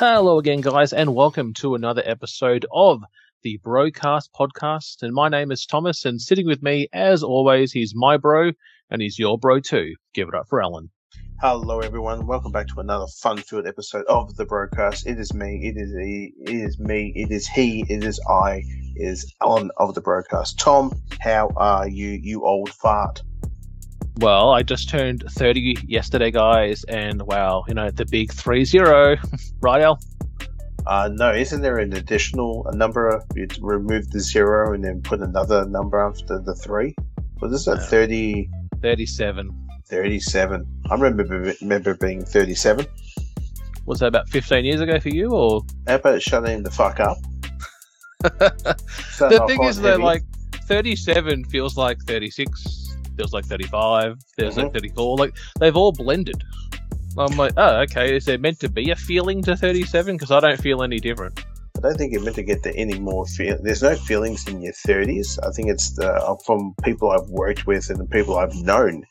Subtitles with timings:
[0.00, 3.02] Hello again, guys, and welcome to another episode of
[3.42, 5.02] the BroKast Podcast.
[5.02, 8.52] And my name is Thomas, and sitting with me, as always, he's my bro,
[8.90, 9.94] and he's your bro too.
[10.14, 10.88] Give it up for Alan.
[11.42, 12.26] Hello, everyone.
[12.26, 15.06] Welcome back to another fun-filled episode of the BroKast.
[15.06, 15.60] It is me.
[15.64, 16.32] It is he.
[16.50, 17.12] It is me.
[17.14, 17.84] It is he.
[17.86, 18.62] It is I.
[18.96, 20.56] It is Alan of the BroKast.
[20.56, 22.18] Tom, how are you?
[22.22, 23.20] You old fart.
[24.20, 29.16] Well, I just turned 30 yesterday, guys, and wow, you know, the big 3 0.
[29.62, 29.98] right, Al?
[30.86, 33.22] Uh, no, isn't there an additional a number?
[33.34, 36.94] You remove the zero and then put another number after the three.
[37.38, 37.76] What is that?
[37.76, 37.82] No.
[37.82, 38.50] 30,
[38.82, 39.68] 37.
[39.86, 40.66] 37.
[40.90, 42.86] I remember remember being 37.
[43.86, 45.62] Was that about 15 years ago for you, or?
[45.86, 47.16] How about shutting the fuck up?
[48.22, 50.22] the thing is, though, like,
[50.66, 52.89] 37 feels like 36
[53.20, 54.62] feels like 35 feels Mhm.
[54.64, 56.42] like 34 like they've all blended
[57.18, 60.40] i'm like oh okay is there meant to be a feeling to 37 because i
[60.40, 61.38] don't feel any different
[61.76, 63.56] I don't think you're meant to get to any more feel.
[63.62, 65.38] There's no feelings in your 30s.
[65.42, 69.04] I think it's the, uh, from people I've worked with and the people I've known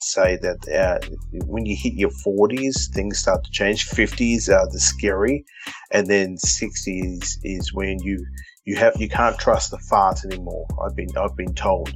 [0.00, 0.98] say that uh,
[1.46, 3.86] when you hit your 40s, things start to change.
[3.88, 5.44] 50s are the scary,
[5.90, 8.24] and then 60s is when you
[8.64, 10.66] you have you can't trust the farts anymore.
[10.82, 11.92] I've been I've been told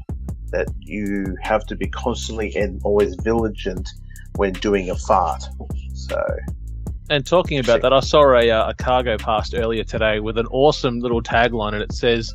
[0.51, 3.89] that you have to be constantly and always vigilant
[4.37, 5.45] when doing a fart.
[5.95, 6.23] So
[7.11, 10.47] and talking about that i saw a, uh, a cargo passed earlier today with an
[10.47, 12.33] awesome little tagline and it says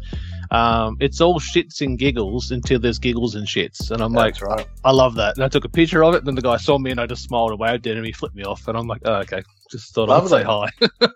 [0.51, 3.89] um, it's all shits and giggles until there's giggles and shits.
[3.89, 4.67] And i'm like right.
[4.83, 5.35] i love that.
[5.35, 7.23] And i took a picture of it and the guy saw me and i just
[7.23, 9.41] smiled and waved at him and he flipped me off and i'm like oh, okay.
[9.71, 10.69] Just thought i'd say hi.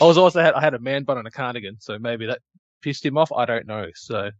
[0.00, 2.40] I was also had, i had a man bun and a cardigan so maybe that
[2.82, 4.30] pissed him off i don't know so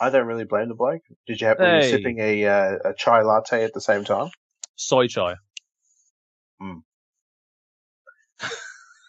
[0.00, 1.02] I don't really blame the bloke.
[1.26, 4.30] Did you happen to be sipping a uh, a chai latte at the same time?
[4.76, 5.36] soy chai.
[6.60, 6.82] Mm.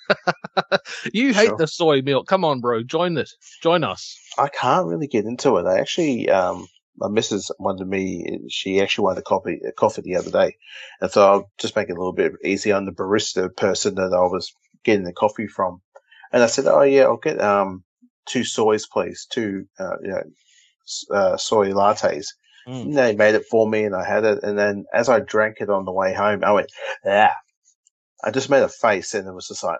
[1.13, 1.57] you hate Sure.
[1.57, 2.27] the soy milk.
[2.27, 2.83] Come on, bro.
[2.83, 3.35] Join this.
[3.63, 4.17] Join us.
[4.37, 5.65] I can't really get into it.
[5.65, 8.39] I actually, um, my missus wanted me.
[8.49, 10.57] She actually wanted a coffee, a coffee the other day,
[10.99, 14.13] and so I'll just make it a little bit easy on the barista person that
[14.13, 14.53] I was
[14.83, 15.81] getting the coffee from.
[16.33, 17.83] And I said, "Oh yeah, I'll get um
[18.25, 20.23] two soys, please, two uh, you know
[21.11, 22.27] uh, soy lattes."
[22.67, 22.83] Mm.
[22.83, 24.43] And they made it for me, and I had it.
[24.43, 26.71] And then as I drank it on the way home, I went,
[27.05, 27.33] "Ah!"
[28.23, 29.79] I just made a face, and it was just like,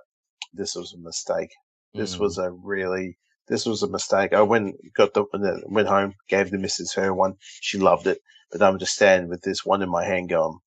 [0.53, 1.51] "This was a mistake."
[1.95, 2.19] This Mm.
[2.21, 3.17] was a really
[3.47, 4.33] this was a mistake.
[4.33, 5.25] I went got the
[5.67, 7.35] went home, gave the missus her one.
[7.61, 8.19] She loved it,
[8.51, 10.59] but I'm just standing with this one in my hand, going,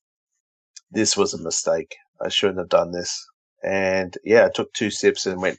[0.90, 1.96] "This was a mistake.
[2.20, 3.26] I shouldn't have done this."
[3.62, 5.58] And yeah, I took two sips and went,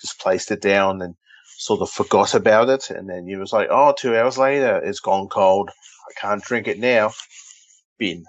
[0.00, 1.14] just placed it down and
[1.64, 2.90] sort of forgot about it.
[2.90, 5.70] And then you was like, "Oh, two hours later, it's gone cold.
[5.70, 7.12] I can't drink it now."
[7.98, 8.24] Bin.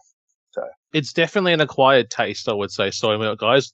[0.51, 3.73] So it's definitely an acquired taste, I would say, soy milk, guys.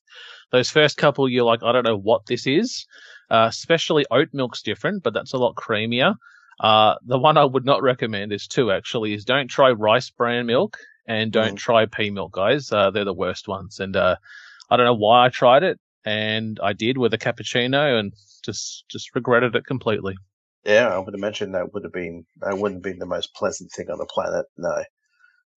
[0.52, 2.86] Those first couple, you're like, I don't know what this is.
[3.30, 6.16] Uh, especially oat milk's different, but that's a lot creamier.
[6.60, 10.46] Uh, the one I would not recommend is two actually is don't try rice bran
[10.48, 10.78] milk
[11.08, 11.58] and don't Mm.
[11.58, 12.72] try pea milk, guys.
[12.72, 13.80] Uh, they're the worst ones.
[13.80, 14.16] And, uh,
[14.70, 18.86] I don't know why I tried it and I did with a cappuccino and just,
[18.90, 20.16] just regretted it completely.
[20.64, 23.72] Yeah, I would imagine that would have been that wouldn't have been the most pleasant
[23.72, 24.46] thing on the planet.
[24.58, 24.84] No.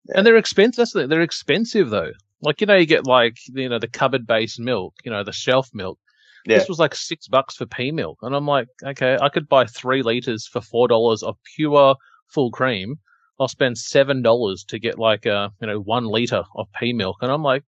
[0.09, 0.77] And they're expensive.
[0.77, 2.13] That's the, they're expensive though.
[2.41, 5.33] Like you know, you get like you know the cupboard based milk, you know the
[5.33, 5.99] shelf milk.
[6.45, 6.59] Yeah.
[6.59, 9.65] This was like six bucks for pea milk, and I'm like, okay, I could buy
[9.65, 11.97] three liters for four dollars of pure
[12.29, 12.97] full cream.
[13.41, 17.19] I'll spend seven dollars to get like a you know one liter of pea milk,
[17.23, 17.65] and I'm like,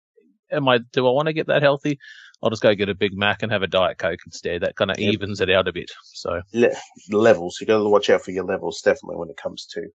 [0.51, 0.79] am I?
[0.93, 1.99] Do I want to get that healthy?
[2.43, 4.63] I'll just go get a Big Mac and have a Diet Coke instead.
[4.63, 5.15] That kind of Yep.
[5.15, 5.91] evens it out a bit.
[6.05, 6.77] So Le-
[7.11, 7.59] levels.
[7.61, 9.89] You got to watch out for your levels, definitely, when it comes to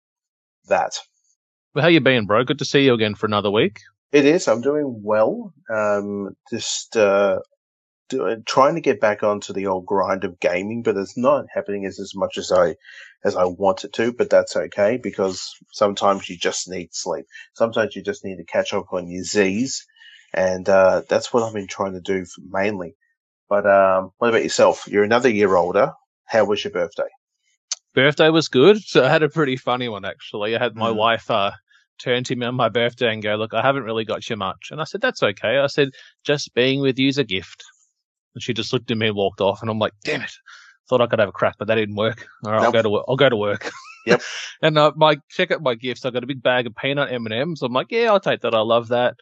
[0.68, 0.92] that.
[1.74, 2.44] But how you been, bro?
[2.44, 3.78] Good to see you again for another week.
[4.12, 4.48] It is.
[4.48, 5.52] I'm doing well.
[5.72, 7.40] Um, just uh,
[8.08, 11.86] do, trying to get back onto the old grind of gaming, but it's not happening
[11.86, 12.76] as, as much as I
[13.24, 14.12] as I want it to.
[14.12, 17.26] But that's okay because sometimes you just need sleep.
[17.54, 19.86] Sometimes you just need to catch up on your Z's,
[20.34, 22.96] and uh, that's what I've been trying to do mainly.
[23.48, 24.86] But um, what about yourself?
[24.86, 25.92] You're another year older.
[26.26, 27.08] How was your birthday?
[27.94, 28.78] Birthday was good.
[28.82, 30.54] So I had a pretty funny one actually.
[30.54, 30.96] I had my Mhm.
[30.96, 31.50] wife uh,
[31.98, 34.68] turn to me on my birthday and go, "Look, I haven't really got you much,"
[34.70, 35.90] and I said, "That's okay." I said,
[36.24, 37.64] "Just being with you's a gift."
[38.34, 40.32] And she just looked at me and walked off, and I'm like, "Damn it!"
[40.88, 42.26] Thought I could have a crack, but that didn't work.
[42.44, 43.04] All right, I'll go to work.
[43.08, 43.70] I'll go to work.
[44.06, 44.22] Yep.
[44.62, 46.04] and uh, my check out my gifts.
[46.04, 47.62] I got a big bag of peanut M and M's.
[47.62, 48.54] I'm like, yeah, I'll take that.
[48.54, 49.16] I love that.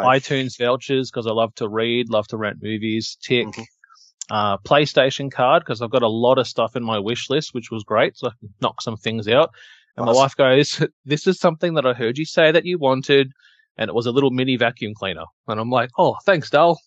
[0.00, 3.16] ITunes vouchers because I love to read, love to rent movies.
[3.22, 3.46] Tick.
[3.46, 3.66] Mhm.
[4.30, 7.70] Uh, PlayStation card because I've got a lot of stuff in my wish list, which
[7.70, 8.16] was great.
[8.16, 9.50] So I can knock some things out.
[9.96, 13.32] And my wife goes, "This is something that I heard you say that you wanted,"
[13.76, 15.24] and it was a little mini vacuum cleaner.
[15.48, 16.80] And I'm like, "Oh, thanks, Dal."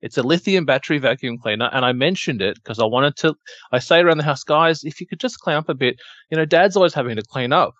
[0.00, 3.36] It's a lithium battery vacuum cleaner, and I mentioned it because I wanted to.
[3.70, 5.96] I say around the house, guys, if you could just clean up a bit.
[6.30, 7.74] You know, Dad's always having to clean up.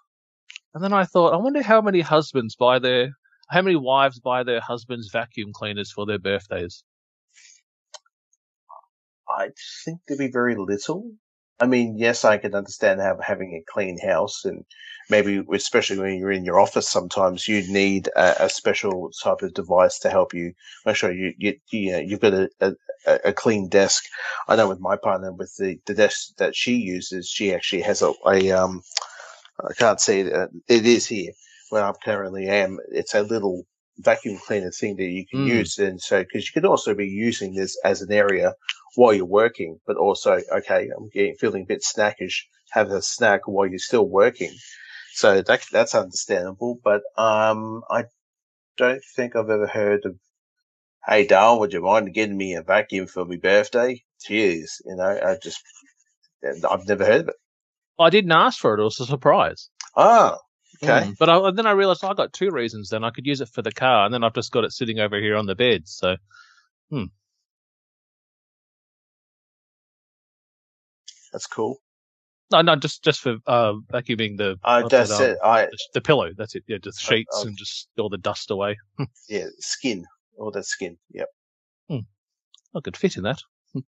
[0.75, 3.11] And then I thought, I wonder how many husbands buy their,
[3.53, 6.85] how many wives buy their husbands vacuum cleaners for their birthdays.
[9.29, 9.51] I
[9.85, 11.13] think there'd be very little.
[11.61, 14.65] I mean, yes, I can understand have, having a clean house, and
[15.11, 19.53] maybe, especially when you're in your office, sometimes you need a, a special type of
[19.55, 20.55] device to help you
[20.87, 22.73] make sure you you, you know, you've got a, a,
[23.27, 24.05] a clean desk.
[24.49, 28.01] I know with my partner, with the, the desk that she uses, she actually has
[28.03, 28.83] a, a um,
[29.63, 31.33] I can't see it, uh, it is here
[31.73, 32.79] where I currently am.
[32.91, 33.65] It's a little
[33.99, 35.47] vacuum cleaner thing that you can Mm.
[35.47, 38.55] use, and so because you could also be using this as an area
[38.95, 43.49] while you're working, but also, okay, I'm getting feeling a bit snackish, have a snack
[43.49, 44.53] while you're still working.
[45.15, 48.05] So that, that's understandable, but, um, I
[48.77, 50.17] don't think I've ever heard of,
[51.07, 54.03] Hey, Dale, would you mind getting me a vacuum for my birthday?
[54.21, 54.81] Cheers.
[54.85, 55.61] You know, I just,
[56.45, 57.37] I've never heard of it.
[57.99, 59.69] I didn't ask for it; it was a surprise.
[59.97, 60.39] Ah,
[60.83, 61.09] okay.
[61.09, 61.19] Mm.
[61.19, 62.89] But I, then I realized I got two reasons.
[62.91, 65.01] Then I could use it for the car, and then I've just got it sitting
[65.01, 65.83] over here on the bed.
[65.89, 66.17] So
[66.91, 67.05] hmm.
[71.33, 71.79] That's cool.
[72.51, 75.51] no, no, just just for uh, vacuuming the I what's that's it, um.
[75.51, 76.31] I, the, the pillow.
[76.37, 76.65] That's it.
[76.67, 77.47] Yeah, just Oh, sheets oh.
[77.47, 78.77] and just all the dust away.
[79.29, 80.05] yeah, skin.
[80.39, 80.99] All that skin.
[81.13, 81.29] Yep.
[82.75, 83.39] I could fit in that.
[83.75, 83.83] Can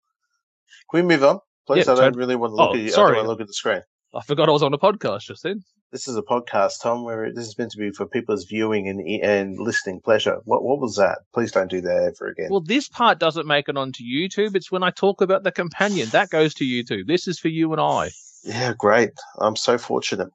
[0.92, 1.38] we move on?
[1.66, 2.86] Please, I don't really want to look Oh, at you.
[2.86, 3.16] I sorry.
[3.16, 3.80] to look at the screen.
[4.12, 5.62] I forgot I was on a podcast just then.
[5.92, 9.06] This is a podcast, Tom, where this is meant to be for people's viewing and
[9.22, 10.38] and listening pleasure.
[10.46, 11.18] What what was that?
[11.34, 12.48] Please don't do that ever again.
[12.50, 14.56] Well, this part doesn't make it onto YouTube.
[14.56, 17.06] It's when I talk about the companion that goes to YouTube.
[17.06, 18.10] This is for you and I.
[18.42, 19.10] yeah, great.
[19.38, 20.30] I'm so fortunate.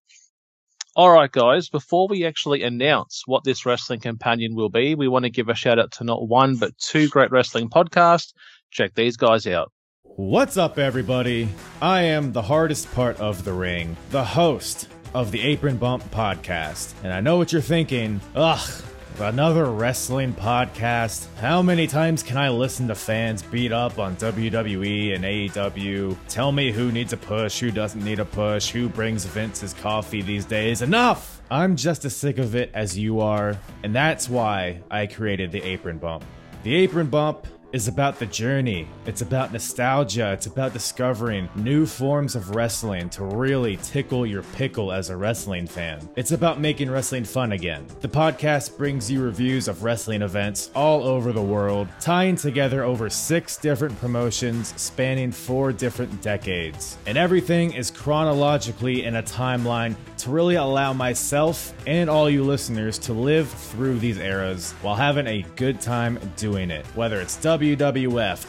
[0.95, 5.25] All right, guys, before we actually announce what this wrestling companion will be, we want
[5.25, 8.31] to give a shout out to not one, but two great wrestling podcasts.
[8.69, 9.71] Check these guys out.
[10.03, 11.49] What's up, everybody?
[11.81, 16.93] I am the hardest part of the ring, the host of the Apron Bump podcast.
[17.03, 18.21] And I know what you're thinking.
[18.35, 18.83] Ugh,
[19.19, 21.25] another wrestling podcast?
[21.37, 26.15] How many times can I listen to fans beat up on WWE and AEW?
[26.27, 30.21] Tell me who needs a push, who doesn't need a push, who brings Vince's coffee
[30.21, 30.81] these days?
[30.81, 31.41] Enough!
[31.49, 35.63] I'm just as sick of it as you are, and that's why I created the
[35.63, 36.25] Apron Bump.
[36.63, 38.87] The Apron Bump is about the journey.
[39.05, 40.33] It's about nostalgia.
[40.33, 45.67] It's about discovering new forms of wrestling to really tickle your pickle as a wrestling
[45.67, 46.09] fan.
[46.15, 47.85] It's about making wrestling fun again.
[48.01, 53.11] The podcast brings you reviews of wrestling events all over the world, tying together over
[53.11, 56.97] six different promotions spanning four different decades.
[57.05, 62.97] And everything is chronologically in a timeline to really allow myself and all you listeners
[62.99, 66.85] to live through these eras while having a good time doing it.
[66.95, 67.77] Whether it's WWF,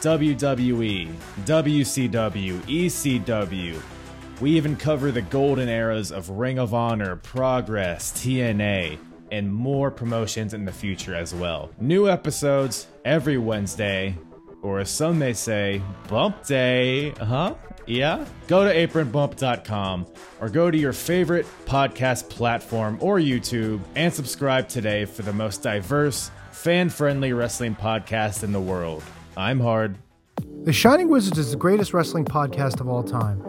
[0.01, 1.13] WWE,
[1.45, 3.81] WCW, ECW,
[4.41, 8.97] we even cover the golden eras of Ring of Honor, Progress, TNA,
[9.31, 11.69] and more promotions in the future as well.
[11.79, 14.15] New episodes every Wednesday,
[14.61, 17.55] or as some may say, Bump Day, huh?
[17.89, 18.25] Yeah?
[18.47, 20.05] Go to apronbump.com
[20.39, 25.63] or go to your favorite podcast platform or YouTube and subscribe today for the most
[25.63, 29.03] diverse, fan friendly wrestling podcast in the world.
[29.35, 29.97] I'm Hard.
[30.63, 33.48] The Shining Wizards is the greatest wrestling podcast of all time.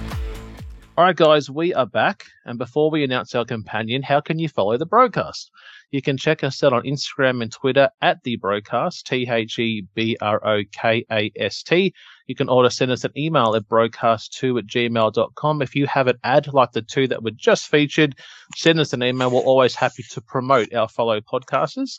[0.97, 2.25] All right, guys, we are back.
[2.43, 5.49] And before we announce our companion, how can you follow the BroKast?
[5.91, 9.85] You can check us out on Instagram and Twitter at the BroKast, T H E
[9.95, 11.93] B R O K A S T.
[12.27, 15.61] You can also send us an email at broadcast2 at gmail.com.
[15.61, 18.15] If you have an ad like the two that were just featured,
[18.57, 19.31] send us an email.
[19.31, 21.95] We're always happy to promote our fellow podcasters.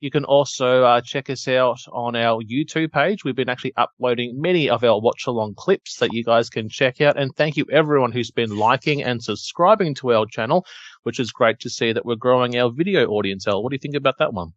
[0.00, 3.24] You can also uh, check us out on our YouTube page.
[3.24, 7.00] We've been actually uploading many of our watch along clips that you guys can check
[7.00, 7.18] out.
[7.18, 10.66] And thank you everyone who's been liking and subscribing to our channel,
[11.04, 13.46] which is great to see that we're growing our video audience.
[13.46, 14.52] El, what do you think about that one?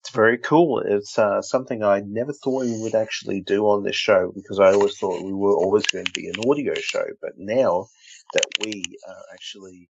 [0.00, 0.80] It's very cool.
[0.80, 4.72] It's uh, something I never thought we would actually do on this show because I
[4.72, 7.04] always thought we were always going to be an audio show.
[7.20, 7.88] But now
[8.32, 9.90] that we are actually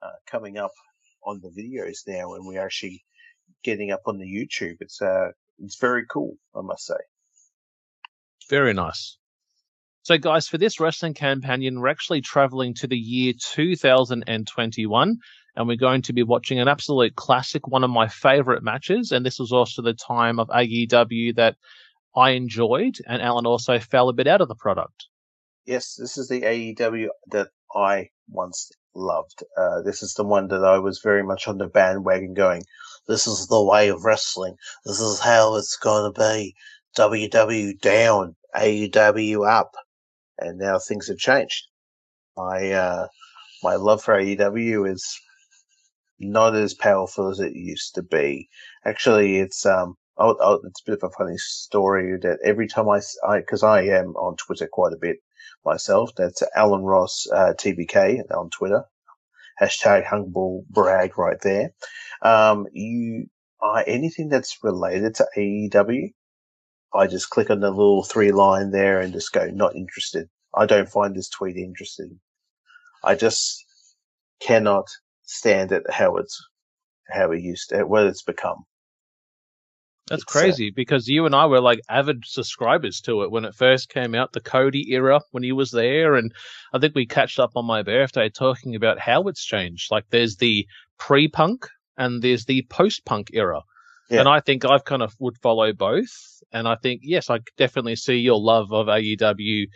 [0.00, 0.72] uh, coming up
[1.22, 3.04] on the videos now and we're actually
[3.62, 6.94] getting up on the YouTube, it's uh, it's very cool, I must say.
[8.48, 9.18] Very nice.
[10.02, 15.18] So, guys, for this wrestling companion, we're actually traveling to the year 2021
[15.58, 19.10] and we're going to be watching an absolute classic, one of my favorite matches.
[19.10, 21.56] And this was also the time of AEW that
[22.16, 25.06] I enjoyed, and Alan also fell a bit out of the product.
[25.66, 29.42] Yes, this is the AEW that I once loved.
[29.56, 32.62] Uh, this is the one that I was very much on the bandwagon going,
[33.08, 34.56] this is the way of wrestling.
[34.84, 36.54] This is how it's going to be.
[36.96, 39.72] WW down, AEW up.
[40.38, 41.66] And now things have changed.
[42.36, 43.08] My, uh,
[43.62, 45.20] my love for AEW is
[46.20, 48.48] not as powerful as it used to be.
[48.84, 52.88] Actually, it's um, oh, oh, it's a bit of a funny story that every time
[52.88, 53.00] I,
[53.38, 55.18] because I, I, am on Twitter quite a bit
[55.64, 56.10] myself.
[56.16, 58.84] That's Alan Ross uh, TBK on Twitter.
[59.60, 61.72] Hashtag humble brag right there.
[62.22, 63.26] Um, you,
[63.62, 66.12] uh, anything that's related to AEW,
[66.94, 70.28] I just click on the little three line there and just go not interested.
[70.54, 72.20] I don't find this tweet interesting.
[73.04, 73.64] I just
[74.40, 74.86] cannot
[75.22, 76.40] stand it how it's
[77.10, 78.64] how it used to what it's become.
[80.08, 83.30] That's it's, uh, crazy uh, because you and I were like avid subscribers to it
[83.30, 86.32] when it first came out, the Cody era when he was there, and
[86.72, 89.90] I think we catched up on my birthday talking about how it's changed.
[89.90, 90.66] Like there's the
[90.98, 93.62] pre-punk and there's the post-punk era.
[94.10, 94.20] Yeah.
[94.20, 96.42] And I think I've kind of would follow both.
[96.52, 99.66] And I think, yes, I definitely see your love of AEW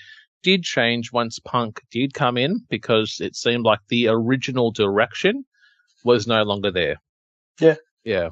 [0.42, 5.44] did change once Punk did come in because it seemed like the original direction
[6.04, 6.96] was no longer there.
[7.60, 7.76] Yeah.
[8.04, 8.30] Yeah.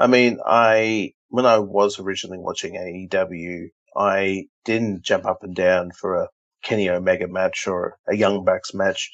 [0.00, 5.90] I mean, I when I was originally watching AEW, I didn't jump up and down
[5.92, 6.28] for a
[6.62, 9.10] Kenny Omega match or a Young Bucks match.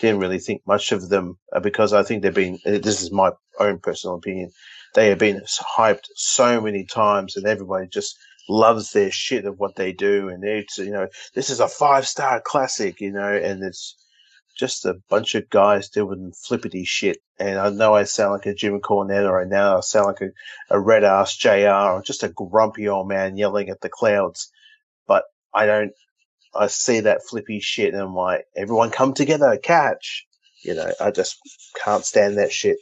[0.00, 2.58] Didn't really think much of them uh, because I think they've been.
[2.64, 4.52] Uh, this is my own personal opinion.
[4.94, 5.42] They have been
[5.76, 8.16] hyped so many times, and everybody just
[8.48, 12.06] loves their shit of what they do, and it's you know this is a five
[12.06, 13.96] star classic, you know, and it's
[14.56, 17.18] just a bunch of guys doing flippity shit.
[17.38, 20.30] And I know I sound like a Jim Cornette, or now I sound like a,
[20.70, 21.68] a red ass Jr.
[21.68, 24.50] or just a grumpy old man yelling at the clouds,
[25.06, 25.92] but I don't.
[26.54, 30.26] I see that flippy shit, and I'm like, everyone come together, catch.
[30.62, 31.36] You know, I just
[31.84, 32.78] can't stand that shit.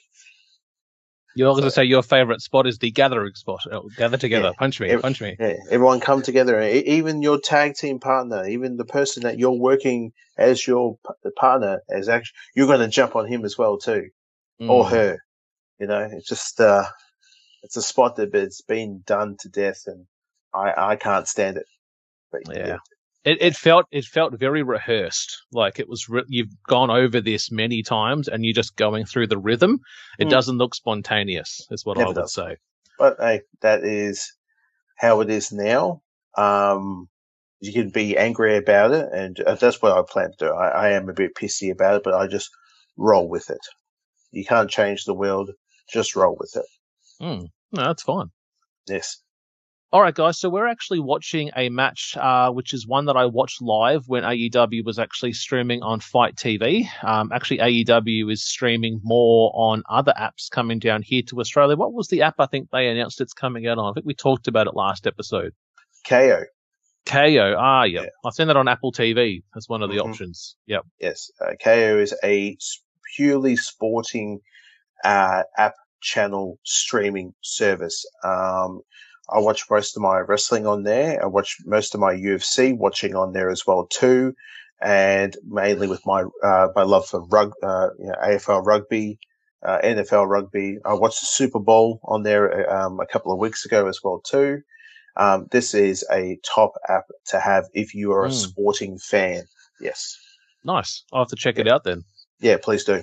[1.37, 3.61] You're going to say your favorite spot is the gathering spot.
[3.71, 4.59] Oh, gather together, yeah.
[4.59, 5.37] punch me, punch me.
[5.39, 5.57] Yeah.
[5.71, 6.61] Everyone come together.
[6.63, 10.97] Even your tag team partner, even the person that you're working as your
[11.37, 14.11] partner, as actually you're going to jump on him as well too,
[14.61, 14.71] mm.
[14.71, 15.19] or her.
[15.81, 16.85] You know, it's just uh,
[17.63, 20.07] it's a spot that it's been done to death, and
[20.55, 21.67] I I can't stand it.
[22.31, 22.79] But, yeah.
[23.25, 25.45] It, it felt it felt very rehearsed.
[25.53, 29.29] Like it was re- you've gone over this many times and you're just going through
[29.29, 29.81] the rhythm.
[30.19, 30.31] It mm.
[30.31, 31.67] doesn't look spontaneous.
[31.71, 32.35] Is what Never I would does.
[32.35, 32.57] say.
[32.99, 34.33] But hey, that is
[34.97, 36.03] how it is now.
[36.37, 37.09] Um,
[37.61, 40.53] you can be angry about it, and uh, that's what I plan to do.
[40.53, 42.51] I, I am a bit pissy about it, but I just
[42.97, 43.67] roll with it.
[44.33, 45.51] You can't change the world;
[45.91, 46.67] just roll with it.
[47.23, 47.49] Mm.
[47.73, 48.31] No, that's fine.
[48.87, 49.23] Yes.
[49.95, 50.41] All right, guys.
[50.41, 54.25] So we're actually watching a match, uh, which is one that I watched live when
[54.25, 56.89] AEW was actually streaming on Fight TV.
[57.05, 61.77] Um, actually, AEW is streaming more on other apps coming down here to Australia.
[61.77, 63.89] What was the app I think they announced it's coming out on?
[63.89, 65.53] I think we talked about it last episode.
[66.05, 66.43] KO.
[67.07, 67.55] KO.
[67.57, 68.03] Ah, yep.
[68.03, 68.09] Yeah.
[68.27, 70.09] I've seen that on Apple TV as one of the Mhm.
[70.09, 70.57] options.
[70.67, 70.87] Yep.
[71.01, 72.57] Yes, uh, KO is a
[73.15, 74.41] purely sporting
[75.05, 78.05] uh, app channel streaming service.
[78.25, 78.81] Um,
[79.31, 81.23] I watch most of my wrestling on there.
[81.23, 84.35] I watch most of my UFC watching on there as well too,
[84.83, 89.19] and mainly with my uh, my love for rug, uh, you know, AFL rugby,
[89.63, 90.79] uh, NFL rugby.
[90.85, 94.21] I watched the Super Bowl on there um, a couple of weeks ago as well
[94.21, 94.61] too.
[95.17, 98.33] Um, this is a top app to have if you are a Mm.
[98.33, 99.45] sporting fan.
[99.81, 100.19] Yes.
[100.65, 101.05] Nice.
[101.13, 102.03] I'll have to check it out then.
[102.41, 103.03] Yeah, please do.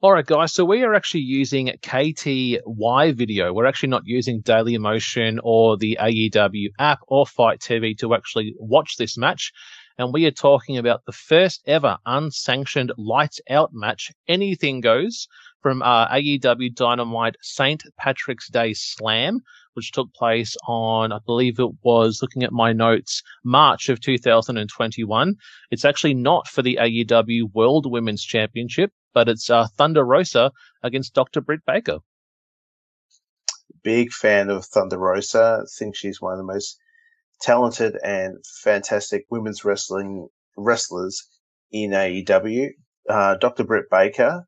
[0.00, 0.52] All right, guys.
[0.52, 3.52] So we are actually using KTY video.
[3.52, 8.54] We're actually not using Daily Motion or the AEW app or Fight TV to actually
[8.60, 9.50] watch this match.
[9.98, 14.12] And we are talking about the first ever unsanctioned lights out match.
[14.28, 15.26] Anything goes
[15.62, 17.82] from uh, AEW Dynamite St.
[17.98, 19.40] Patrick's Day Slam,
[19.78, 25.34] which took place on, I believe it was looking at my notes, March of 2021.
[25.70, 31.12] It's actually not for the AEW World Women's Championship but it's uh, Thunder Rosa against
[31.12, 31.40] Dr.
[31.40, 31.98] Britt Baker.
[33.82, 35.64] Big fan of Thunder Rosa.
[35.78, 36.78] think she's one of the most
[37.40, 41.28] talented and fantastic women's wrestling wrestlers
[41.72, 42.68] in AEW.
[43.08, 43.64] Uh, Dr.
[43.64, 44.44] Britt Baker.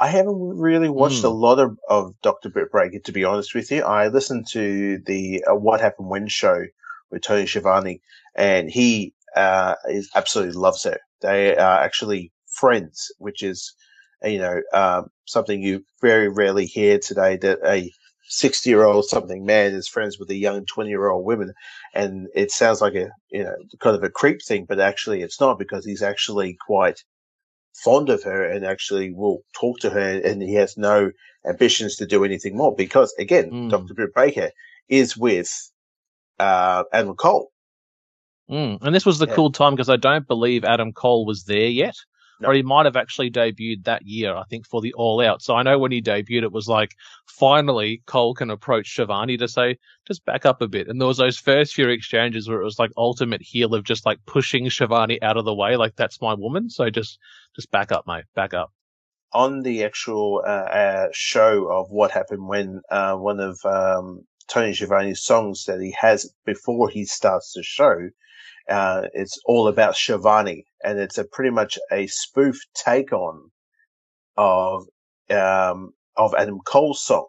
[0.00, 1.28] I haven't really watched Hmm.
[1.28, 2.50] a lot of, of Dr.
[2.50, 3.82] Britt Baker, to be honest with you.
[3.84, 6.64] I listened to the uh, What Happened When show
[7.12, 8.02] with Tony Schiavone,
[8.36, 10.98] and he uh, is absolutely loves her.
[11.22, 13.74] They are actually friends, which is,
[14.24, 17.90] uh, you know, um, something you very rarely hear today that a
[18.28, 21.54] 60 year old something man is friends with a young 20 year old woman.
[21.94, 25.40] And it sounds like a, you know, kind of a creep thing, but actually it's
[25.40, 27.02] not because he's actually quite
[27.74, 31.10] fond of her and actually will talk to her and he has no
[31.46, 33.70] ambitions to do anything more because again, Mm.
[33.70, 33.94] Dr.
[33.94, 34.50] Britt Baker
[34.88, 35.50] is with,
[36.38, 37.50] uh, Adam Cole.
[38.50, 38.78] Mm.
[38.82, 39.34] And this was the Yeah.
[39.34, 41.96] cool time because I don't believe Adam Cole was there yet.
[42.40, 42.48] No.
[42.48, 45.40] Or he might have actually debuted that year, I think, for the All Out.
[45.40, 46.90] So I know when he debuted, it was like,
[47.26, 50.88] finally, Cole can approach Schiavone to say, just back up a bit.
[50.88, 54.04] And there was those first few exchanges where it was like ultimate heel of just
[54.04, 56.70] like pushing Schiavone out of the way, like, that's my woman.
[56.70, 57.18] So just,
[57.54, 58.24] just back up, mate.
[58.34, 58.72] Back up.
[59.32, 64.72] on the actual uh, uh, show of what happened when uh, one of um, Tony
[64.72, 68.10] Schiavone's songs that he has before he starts the show,
[68.68, 73.50] uh, it's all about Schiavone, and it's a pretty much a spoof take on
[74.36, 74.86] of
[75.30, 77.26] um, of Adam Cole's song.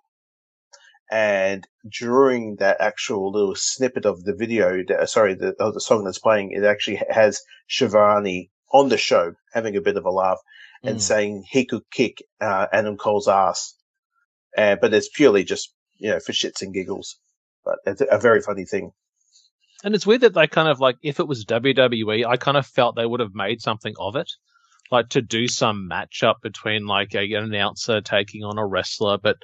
[1.11, 1.67] And
[1.99, 6.17] during that actual little snippet of the video, that, sorry, the, of the song that's
[6.19, 10.39] playing, it actually has Schiavone on the show having a bit of a laugh
[10.83, 11.01] and Mm.
[11.01, 13.75] saying he could kick uh, Adam Cole's ass.
[14.57, 17.17] Uh, but it's purely just, you know, for shits and giggles.
[17.63, 18.91] But it's a very funny thing.
[19.85, 22.65] And it's weird that they kind of like, if it was WWE, I kind of
[22.65, 24.31] felt they would have made something of it.
[24.91, 29.37] Like to do some matchup between like a, an announcer taking on a wrestler, but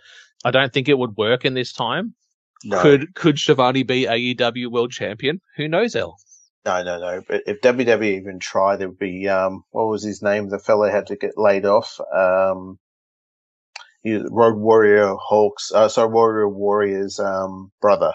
[0.44, 2.16] I don't think it would work in this time.
[2.64, 5.42] No, Could could Schiavone be AEW world champion?
[5.58, 6.18] Who knows, El?
[6.66, 7.22] no, no, no.
[7.28, 10.50] But if WWE even tried, it would be, um, what was his name?
[10.50, 12.00] The fellow had to get laid off.
[12.14, 12.80] Um,
[14.06, 18.14] Road Warrior Hawks, uh, sorry, Warrior Warrior's, um, brother,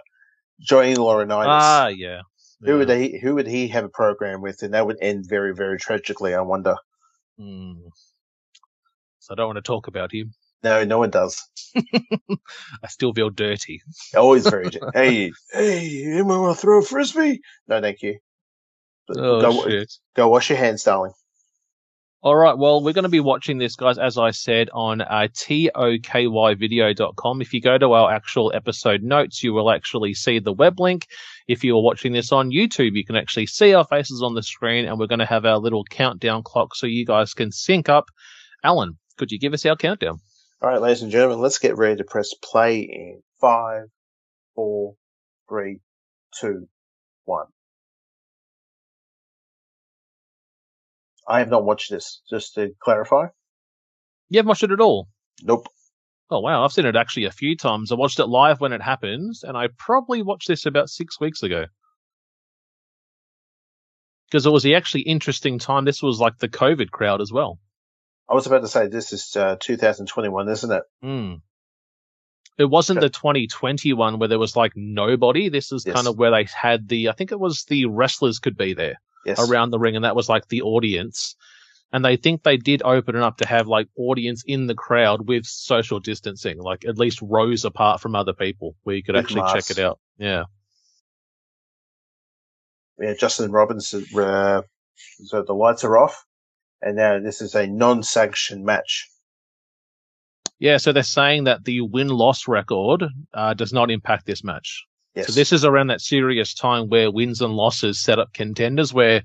[0.60, 1.46] Johnny Laurinaitis.
[1.46, 2.20] Ah, yeah.
[2.62, 4.62] Who would he, who would he have a program with?
[4.62, 6.76] And that would end very, very tragically, I wonder.
[7.38, 7.72] Hmm.
[9.18, 10.32] So I don't want to talk about him.
[10.62, 11.40] No, no one does.
[11.76, 13.82] I still feel dirty.
[14.16, 14.70] Always very.
[14.94, 17.40] hey, hey, anyone want to throw a frisbee?
[17.68, 18.18] No, thank you.
[19.16, 19.92] Oh go, shit.
[20.14, 21.12] go wash your hands, darling.
[22.26, 22.58] All right.
[22.58, 27.40] Well, we're going to be watching this, guys, as I said, on uh, tokyvideo.com.
[27.40, 31.06] If you go to our actual episode notes, you will actually see the web link.
[31.46, 34.42] If you are watching this on YouTube, you can actually see our faces on the
[34.42, 37.88] screen, and we're going to have our little countdown clock so you guys can sync
[37.88, 38.06] up.
[38.64, 40.18] Alan, could you give us our countdown?
[40.60, 43.84] All right, ladies and gentlemen, let's get ready to press play in five,
[44.56, 44.96] four,
[45.48, 45.78] three,
[46.40, 46.66] two,
[47.24, 47.46] one.
[51.28, 53.26] I have not watched this, just to clarify.
[54.28, 55.08] You haven't watched it at all?
[55.42, 55.68] Nope.
[56.30, 56.64] Oh, wow.
[56.64, 57.92] I've seen it actually a few times.
[57.92, 61.42] I watched it live when it happens, and I probably watched this about six weeks
[61.42, 61.66] ago.
[64.28, 65.84] Because it was the actually interesting time.
[65.84, 67.60] This was like the COVID crowd as well.
[68.28, 70.82] I was about to say this is uh, 2021, isn't it?
[71.04, 71.40] Mm.
[72.58, 73.06] It wasn't Okay.
[73.06, 75.48] the 2020 one where there was like nobody.
[75.48, 75.94] This is Yes.
[75.94, 78.96] kind of where they had the, I think it was the wrestlers could be there
[79.26, 79.38] Yes.
[79.50, 81.34] around the ring, and that was like the audience.
[81.92, 85.28] And they think they did open it up to have like audience in the crowd
[85.28, 89.24] with social distancing, like at least rows apart from other people where you could With
[89.24, 89.68] actually masks.
[89.68, 89.98] check it out.
[90.18, 90.44] Yeah.
[92.98, 93.94] yeah, Justin Roberts.
[93.94, 94.62] Uh,
[95.24, 96.24] so the lights are off,
[96.82, 99.08] and now this is a non-sanctioned match.
[100.58, 100.78] Yeah.
[100.78, 104.84] So they're saying that the win loss record uh, does not impact this match.
[105.16, 105.28] Yes.
[105.28, 109.22] So this is around that serious time where wins and losses set up contenders where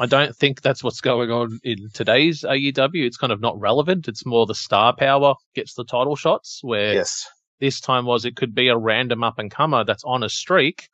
[0.00, 3.06] I don't think that's what's going on in today's AEW.
[3.06, 4.08] It's kind of not relevant.
[4.08, 7.28] It's more the star power gets the title shots where yes.
[7.60, 10.88] this time was it could be a random up and comer that's on a streak.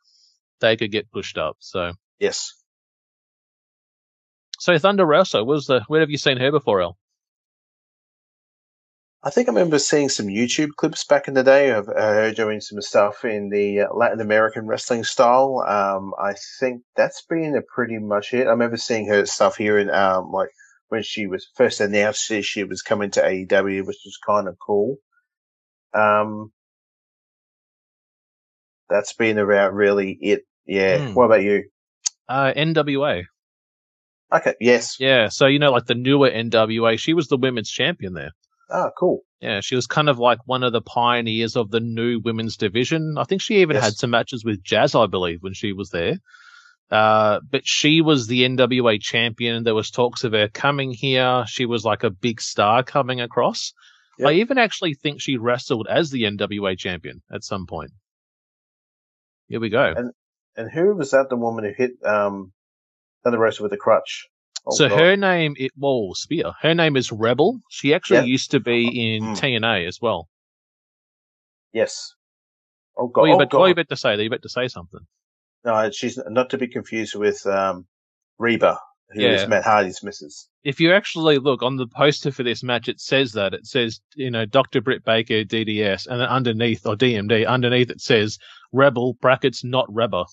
[0.59, 1.57] They could get pushed up.
[1.57, 2.53] So, Yes.
[4.59, 6.95] so Thunder Rosa was the, where have you seen her before, El?
[9.23, 12.31] I think I remember seeing some YouTube clips back in the day of uh, her
[12.31, 15.63] doing some stuff in the Latin American wrestling style.
[15.67, 18.47] Um, I think that's been a pretty much it.
[18.47, 20.49] I remember seeing her stuff here in um, like
[20.89, 24.57] when she was first announced that she was coming to AEW, which was kind of
[24.59, 24.97] cool.
[25.93, 26.51] Um,
[28.89, 30.41] that's been about really it.
[30.65, 31.09] Yeah.
[31.09, 31.13] Hmm.
[31.13, 31.69] What about you?
[32.27, 33.25] Uh, NWA.
[34.33, 34.55] Okay.
[34.59, 34.97] Yes.
[34.99, 35.27] Yeah.
[35.29, 38.31] So, you know, like the newer NWA, she was the women's champion there.
[38.71, 39.21] Ah, cool.
[39.41, 43.15] Yeah, she was kind of like one of the pioneers of the new women's division.
[43.17, 43.83] I think she even Yes.
[43.83, 46.17] had some matches with Jazz, I believe, when she was there.
[46.89, 49.63] Uh, but she was the NWA champion.
[49.63, 51.45] There was talks of her coming here.
[51.47, 53.73] She was like a big star coming across.
[54.19, 54.29] Yep.
[54.29, 57.91] I even actually think she wrestled as the NWA champion at some point.
[59.47, 59.93] Here we go.
[59.95, 60.11] And-
[60.57, 61.29] And who was that?
[61.29, 62.51] The woman who hit um,
[63.23, 64.27] Thunder Rosa with a crutch.
[64.65, 64.97] Oh, so God.
[64.99, 66.51] her name, it, whoa, Spear.
[66.61, 67.59] Her name is Rebel.
[67.69, 68.23] She actually Yeah.
[68.25, 69.35] used to be in Mm.
[69.37, 70.29] TNA as well.
[71.73, 72.13] Yes.
[72.97, 73.21] Oh God.
[73.21, 73.81] What are you oh, about, what are you God.
[73.81, 74.09] about to say?
[74.13, 74.99] Are you about to say something?
[75.63, 77.85] No, she's not to be confused with um,
[78.39, 78.77] Reba,
[79.11, 79.47] who is Yeah.
[79.47, 80.47] Matt Hardy's missus.
[80.63, 83.99] if you actually look on the poster for this match, it says that it says
[84.15, 84.81] you know Dr.
[84.81, 88.37] Britt Baker DDS, and then underneath or DMD underneath it says
[88.71, 90.25] Rebel brackets not Reba.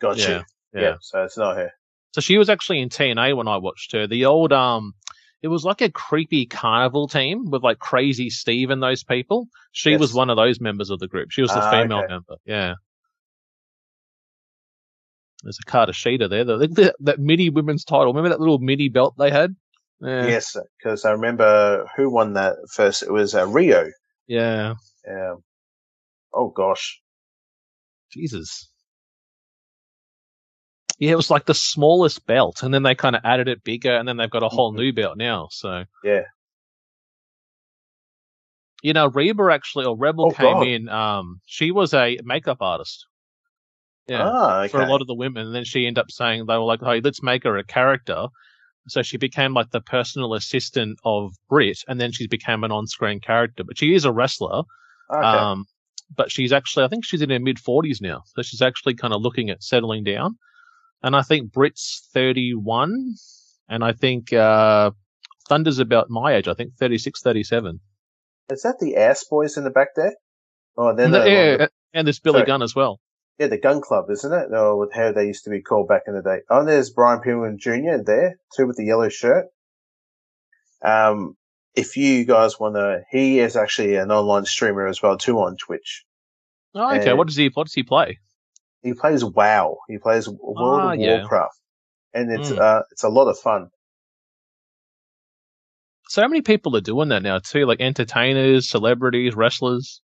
[0.00, 0.44] Gotcha.
[0.74, 0.80] Yeah, Yeah.
[0.80, 0.94] yeah.
[1.00, 1.70] So it's not her.
[2.12, 4.06] So she was actually in TNA when I watched her.
[4.06, 4.94] The old um,
[5.42, 9.48] it was like a creepy carnival team with like Crazy Steve and those people.
[9.72, 11.30] She was one of those members of the group.
[11.30, 12.08] She was the Ah, female okay.
[12.08, 12.36] member.
[12.44, 12.74] Yeah.
[15.42, 16.44] There's a Carter Sheeter there.
[16.44, 18.06] The, the, that mini women's title.
[18.06, 19.56] Remember that little mini belt they had?
[20.00, 20.26] Yeah.
[20.26, 23.02] Yes, because I remember who won that first.
[23.02, 23.90] It was uh, Rio.
[24.28, 24.74] Yeah.
[25.08, 25.42] Um,
[26.32, 27.00] oh gosh.
[28.12, 28.68] Jesus.
[31.02, 33.92] Yeah, it was like the smallest belt, and then they kind of added it bigger,
[33.96, 34.76] and then they've got a whole Mhm.
[34.76, 35.48] new belt now.
[35.50, 36.22] So Yeah.
[38.84, 40.68] you know, Reba actually or Rebel Oh, came God.
[40.68, 40.88] in.
[40.88, 43.04] Um, she was a makeup artist.
[44.06, 44.68] Yeah, Ah, okay.
[44.68, 46.80] for a lot of the women, and then she ended up saying they were like,
[46.80, 48.28] "Hey, let's make her a character."
[48.86, 53.18] So she became like the personal assistant of Brit, and then she became an on-screen
[53.18, 53.64] character.
[53.64, 54.62] But she is a wrestler.
[55.10, 55.26] okay.
[55.26, 55.66] Um,
[56.16, 58.22] but she's actually, I think she's in her mid 40s now.
[58.36, 60.38] So she's actually kind of looking at settling down.
[61.02, 63.14] And I think Brit's 31.
[63.68, 64.90] And I think, uh,
[65.48, 66.48] Thunder's about my age.
[66.48, 67.80] I think 36, 37.
[68.50, 70.14] is that the Ass Boys in the back there?
[70.76, 72.46] Oh, then And, the, yeah, and there's Billy Sorry.
[72.46, 73.00] Gunn as well.
[73.38, 74.48] yeah, the Gunn Club, isn't it?
[74.52, 76.38] Or with how they used to be called back in the day.
[76.48, 78.02] Oh, and there's Brian Pillman Jr.
[78.04, 79.46] there, too, with the yellow shirt.
[80.82, 81.36] Um,
[81.74, 85.56] if you guys want to, he is actually an online streamer as well, too, on
[85.56, 86.04] Twitch.
[86.74, 87.10] Oh, okay.
[87.10, 88.18] And- what does he, what does he play?
[88.82, 89.78] He plays WoW.
[89.88, 91.18] He plays World Ah, of yeah.
[91.18, 91.54] Warcraft,
[92.14, 92.58] and it's Mm.
[92.58, 93.70] uh, it's a lot of fun.
[96.08, 100.02] So many people are doing that now too, like entertainers, celebrities, wrestlers.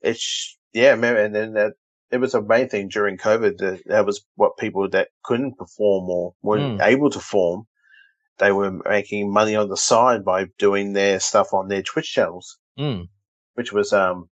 [0.00, 1.74] It's yeah, man, and then that
[2.10, 3.58] it was a main thing during COVID.
[3.58, 6.86] That, that was what people that couldn't perform or weren't Mm.
[6.86, 7.66] able to perform.
[8.38, 12.58] They were making money on the side by doing their stuff on their Twitch channels,
[12.78, 13.08] Mm.
[13.54, 14.28] which was um,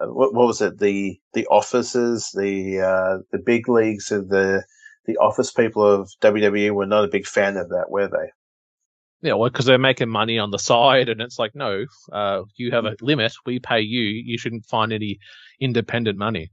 [0.00, 0.78] what, what was it?
[0.78, 4.64] The the offices, the uh, the big leagues of the
[5.06, 8.30] the office people of WWE were not a big fan of that, were they?
[9.20, 12.70] Yeah, well, because they're making money on the side, and it's like, no, uh, you
[12.72, 13.32] have a limit.
[13.46, 14.02] We pay you.
[14.02, 15.18] You shouldn't find any
[15.60, 16.50] independent money.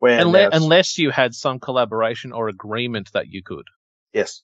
[0.00, 3.66] Where unless, unless you had some collaboration or agreement that you could.
[4.12, 4.42] Yes.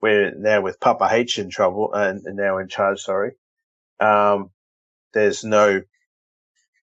[0.00, 3.32] We're now with Papa H in trouble and, and now in charge, sorry.
[4.00, 4.50] Um,
[5.14, 5.82] there's no,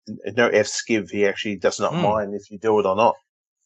[0.08, 1.10] no F skiv.
[1.12, 2.02] He actually does not Hmm.
[2.02, 3.16] mind if you do it or not.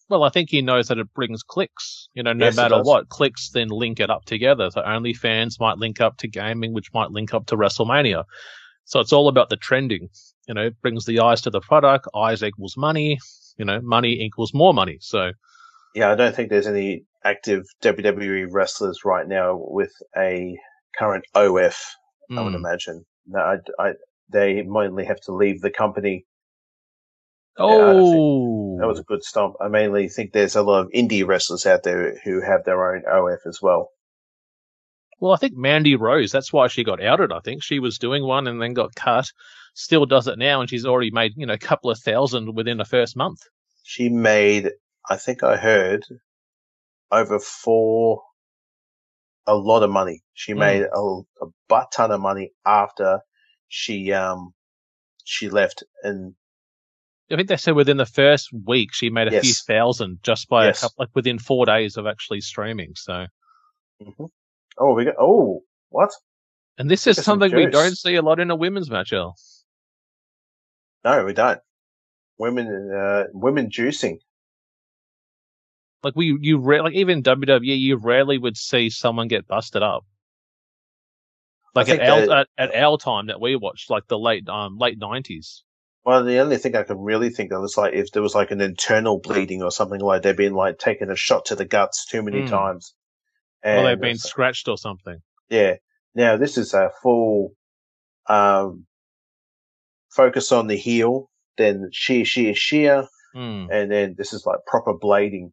[0.10, 2.08] Well, I think he knows that it brings clicks.
[2.14, 4.70] You know, no Yes, matter what, clicks then link it up together.
[4.72, 8.24] So OnlyFans might link up to gaming, which might link up to WrestleMania.
[8.86, 10.10] So it's all about the trending.
[10.48, 12.08] You know, it brings the eyes to the product.
[12.16, 13.20] Eyes equals money.
[13.58, 14.98] You know, money equals more money.
[15.02, 15.32] So
[15.94, 20.58] Yeah, I don't think there's any active WWE wrestlers right now with a
[20.98, 21.76] current OF.
[22.32, 22.56] I would mm.
[22.56, 23.06] imagine.
[23.26, 23.94] No, I, I,
[24.30, 26.26] they mainly have to leave the company.
[27.58, 29.56] Oh, That was a good stomp.
[29.60, 33.04] I mainly think there's a lot of indie wrestlers out there who have their own
[33.06, 33.90] OF as well.
[35.20, 37.32] Well, I think Mandy Rose, that's why she got outed.
[37.32, 39.26] I think she was doing one and then got cut.
[39.74, 42.78] Still does it now, and she's already made, you know, a couple of thousand within
[42.78, 43.40] the first month.
[43.84, 44.70] She made,
[45.10, 46.04] I think I heard,
[47.12, 48.22] over four,
[49.48, 50.22] a lot of money.
[50.34, 50.58] She Mm.
[50.60, 53.22] made a, a butt ton of money after
[53.68, 54.54] she, um,
[55.24, 56.36] she left and
[57.30, 60.68] I think they said within the first week she made a few thousand just by
[60.68, 60.80] Yes.
[60.80, 62.94] a couple, like within four days of actually streaming.
[62.96, 63.26] So,
[64.02, 64.30] Mhm.
[64.78, 65.16] Oh, we got.
[65.20, 66.12] Oh, what?
[66.78, 69.36] and this is something we don't see a lot in a women's match, Al.
[71.04, 71.60] No, we don't.
[72.38, 74.20] Women, uh, women juicing.
[76.04, 80.06] Like we, you rare, like even WWE, you rarely would see someone get busted up.
[81.78, 84.78] Like at our, that- at, at our time that we watched, like the late um
[84.78, 85.64] late nineties.
[86.06, 88.52] Well, the only thing I can really think of is like if there was like
[88.52, 92.06] an internal bleeding or something like they've been like taking a shot to the guts
[92.06, 92.50] too many Mm.
[92.50, 92.94] times.
[93.64, 95.18] Or And they've been scratched or something.
[95.50, 95.76] yeah.
[96.16, 97.52] Now this is a full
[98.30, 98.86] um
[100.10, 103.66] focus on the heel, then sheer, sheer, sheer, Hmm.
[103.72, 105.52] and then this is like proper blading.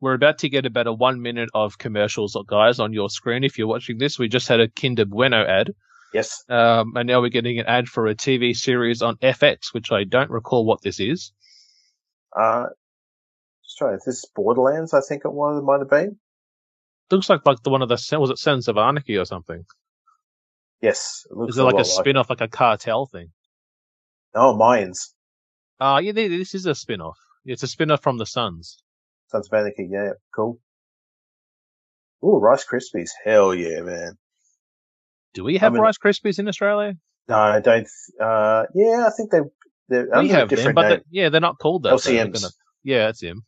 [0.00, 3.44] We're about to get about a one minute of commercials, guys, on your screen.
[3.44, 5.72] If you're watching this, we just had a Kinder Bueno ad.
[6.14, 6.42] Yes.
[6.48, 10.04] Um, and now we're getting an ad for a TV series on FX, which I
[10.04, 11.32] don't recall what this is.
[12.36, 12.66] Uh,
[13.62, 13.94] just trying.
[13.94, 14.94] Is this Borderlands?
[14.94, 15.58] I think it was.
[15.58, 16.16] It might have been.
[17.10, 19.64] Looks like like the one of the was it Sons of Anarchy or something?
[20.80, 21.24] Yes.
[21.30, 23.32] It Is it like a spin off, like a cartel thing?
[24.34, 25.12] Oh, Mayans.
[25.80, 27.18] Uh yeah, this is a spin off.
[27.44, 28.82] It's a spin off from the Sons.
[29.30, 29.88] Sons of Anarchy.
[29.90, 30.10] Yeah.
[30.34, 30.58] Cool.
[32.24, 33.10] Ooh, Rice Krispies.
[33.24, 34.18] Hell yeah, man.
[35.34, 36.94] Do we have mean- Rice Krispies in Australia?
[37.28, 37.86] No, I don't.
[38.20, 39.38] Uh, yeah, I think they
[39.88, 40.98] they're we have them, different but name.
[40.98, 41.90] they- yeah, they're not called that.
[42.02, 42.32] They're LCMs.
[42.42, 43.44] gonna- yeah, that's him.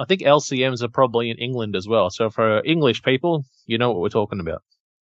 [0.00, 2.10] I think LCMs are probably in England as well.
[2.10, 4.62] So for English people, you know what we're talking about.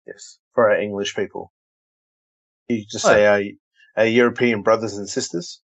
[0.06, 1.52] Yes, for our English people.
[2.68, 3.08] You just Oh.
[3.08, 3.42] say our,
[3.96, 5.60] our European brothers and sisters.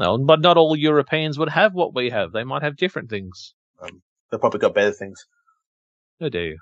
[0.00, 2.32] No, but not all Europeans would have what we have.
[2.32, 3.52] They might have different things.
[4.30, 5.26] they've probably got better things.
[6.22, 6.56] Oh dear.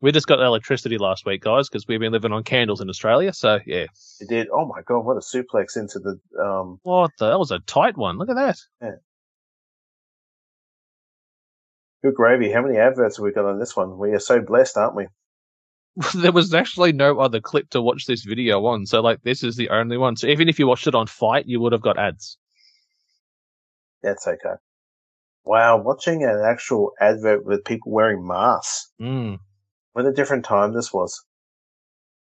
[0.00, 3.32] We just got electricity last week, guys, because we've been living on candles in Australia.
[3.32, 3.86] So yeah.
[4.20, 4.46] it did.
[4.52, 6.78] Oh my god, what a suplex into the um.
[6.84, 7.30] What the?
[7.30, 8.18] That was a tight one.
[8.18, 8.58] Look at that.
[8.80, 8.90] Yeah.
[12.04, 12.52] Good gravy.
[12.52, 13.98] How many adverts have we got on this one?
[13.98, 15.08] We are so blessed, aren't we?
[16.14, 18.86] there was actually no other clip to watch this video on.
[18.86, 20.16] So like, this is the only one.
[20.16, 22.38] So even if you watched it on Fight, you would have got ads.
[24.02, 24.54] That's okay.
[25.44, 28.92] Wow, watching an actual advert with people wearing masks.
[29.00, 29.38] Mm.
[29.92, 31.24] What a different time this was.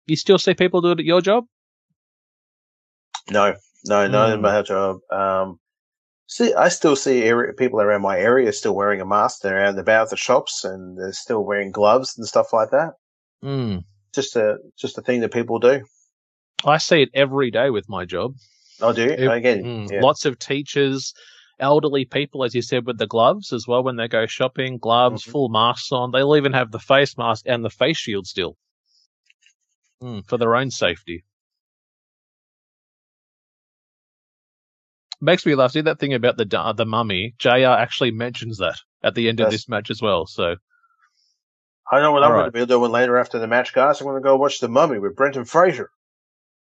[0.07, 1.45] You still see people do it at your job?
[3.31, 3.55] No,
[3.85, 4.43] no, not in Hmm.
[4.43, 4.99] my job.
[5.13, 5.61] Um,
[6.27, 9.43] see, I still see area, people around my area still wearing a mask.
[9.43, 12.95] They're out and about the shops and they're still wearing gloves and stuff like that.
[13.45, 13.85] Mm.
[14.15, 15.83] Just a just a thing that people do.
[16.65, 18.35] I see it every day with my job.
[18.83, 19.65] I do Ev- again.
[19.65, 20.03] Mm, yeah.
[20.03, 21.15] Lots of teachers,
[21.59, 25.25] elderly people, as you said, with the gloves as well when they go shopping, gloves,
[25.25, 25.31] Mhm.
[25.31, 26.11] full masks on.
[26.11, 28.57] They'll even have the face mask and the face shield still
[30.03, 31.25] mm, for their own safety.
[35.21, 35.73] Makes me laugh.
[35.73, 37.35] See that thing about the the mummy?
[37.39, 37.77] Jr.
[37.79, 40.27] actually mentions that at the end of this match as well.
[40.27, 40.57] So
[41.91, 44.01] I know what I'm All going to be doing later after the match, guys.
[44.01, 45.91] I'm going to go watch The Mummy with Brendan Fraser.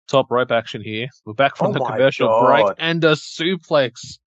[0.08, 1.08] top rope action here.
[1.26, 2.76] We're back from Oh the commercial break God.
[2.78, 4.20] and a suplex.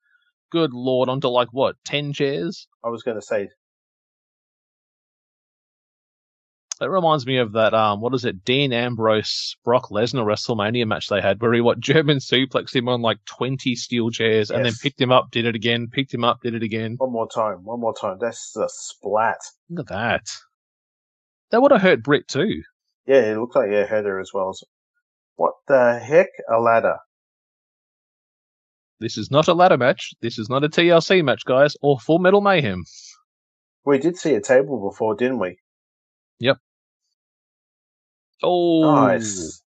[0.51, 2.68] Good lord, onto like what ten chairs?
[2.85, 3.49] I was going to say,
[6.81, 11.09] That reminds me of that, um, what is it, Dean Ambrose, Brock Lesnar WrestleMania match
[11.09, 14.75] they had, where he what German suplexed him on like twenty steel chairs and then
[14.83, 16.97] picked him up, did it again, picked him up, did it again.
[16.99, 18.18] one more time, one more time.
[18.20, 19.38] That's a splat.
[19.70, 20.31] Look at that.
[21.50, 22.62] That would have hurt Britt too.
[23.07, 24.57] Yeah, it looks like yeah, Heather as well.
[25.37, 26.28] What the heck?
[26.52, 26.96] A ladder.
[29.00, 30.14] This is not a ladder match.
[30.22, 32.85] This is not a TLC match, guys, or Full Metal Mayhem.
[33.85, 35.59] We did see a table before, didn't we?
[36.38, 36.57] Yep.
[38.42, 39.62] Oh, Nice.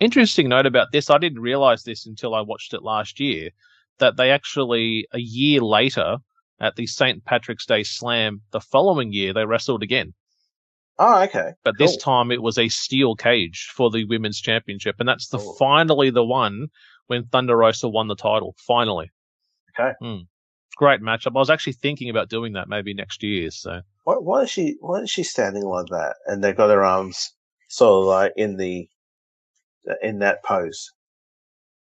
[0.00, 1.10] interesting note about this.
[1.10, 3.50] I didn't realize this until I watched it last year.
[3.98, 6.16] That they actually a year later
[6.60, 7.24] at the St.
[7.24, 10.14] Patrick's Day Slam the following year they wrestled again.
[10.98, 11.52] Oh, okay.
[11.64, 15.38] But this time it was a steel cage for the women's championship, and that's the
[15.38, 15.54] Oh.
[15.58, 16.68] finally the one
[17.06, 18.54] when Thunder Rosa won the title.
[18.66, 19.10] Finally.
[19.78, 19.92] Okay.
[20.00, 20.22] Hmm.
[20.76, 21.36] Great matchup.
[21.36, 23.50] I was actually thinking about doing that maybe next year.
[23.50, 24.76] So Why, why is she?
[24.80, 26.16] Why is she standing like that?
[26.26, 27.32] And they've got her arms
[27.68, 28.88] sort of like in the
[30.02, 30.90] in that pose.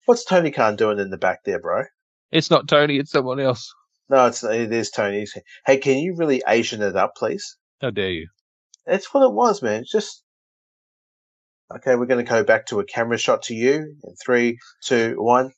[0.06, 1.84] What's Tony Khan doing in the back there, bro?
[2.32, 3.72] it's not Tony, it's someone else.
[4.08, 5.26] No, it's it is Tony.
[5.64, 7.56] Hey, can you really Asian it up, please?
[7.80, 8.28] How dare you?
[8.86, 9.80] That's what it was, man.
[9.82, 10.22] It's just
[11.74, 11.96] okay.
[11.96, 15.52] We're going to go back to a camera shot to you in three, two, one.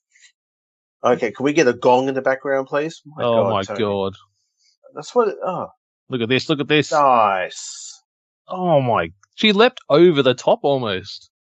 [1.05, 3.03] Okay, can we get a gong in the background, please?
[3.21, 3.79] oh my Tony.
[3.81, 4.15] god!
[4.95, 5.29] That's what.
[5.29, 5.69] It, oh,
[6.09, 6.49] Look at this!
[6.49, 6.91] Look at this!
[6.91, 8.03] nice.
[8.49, 9.11] Oh my!
[9.35, 11.31] She leapt over the top almost.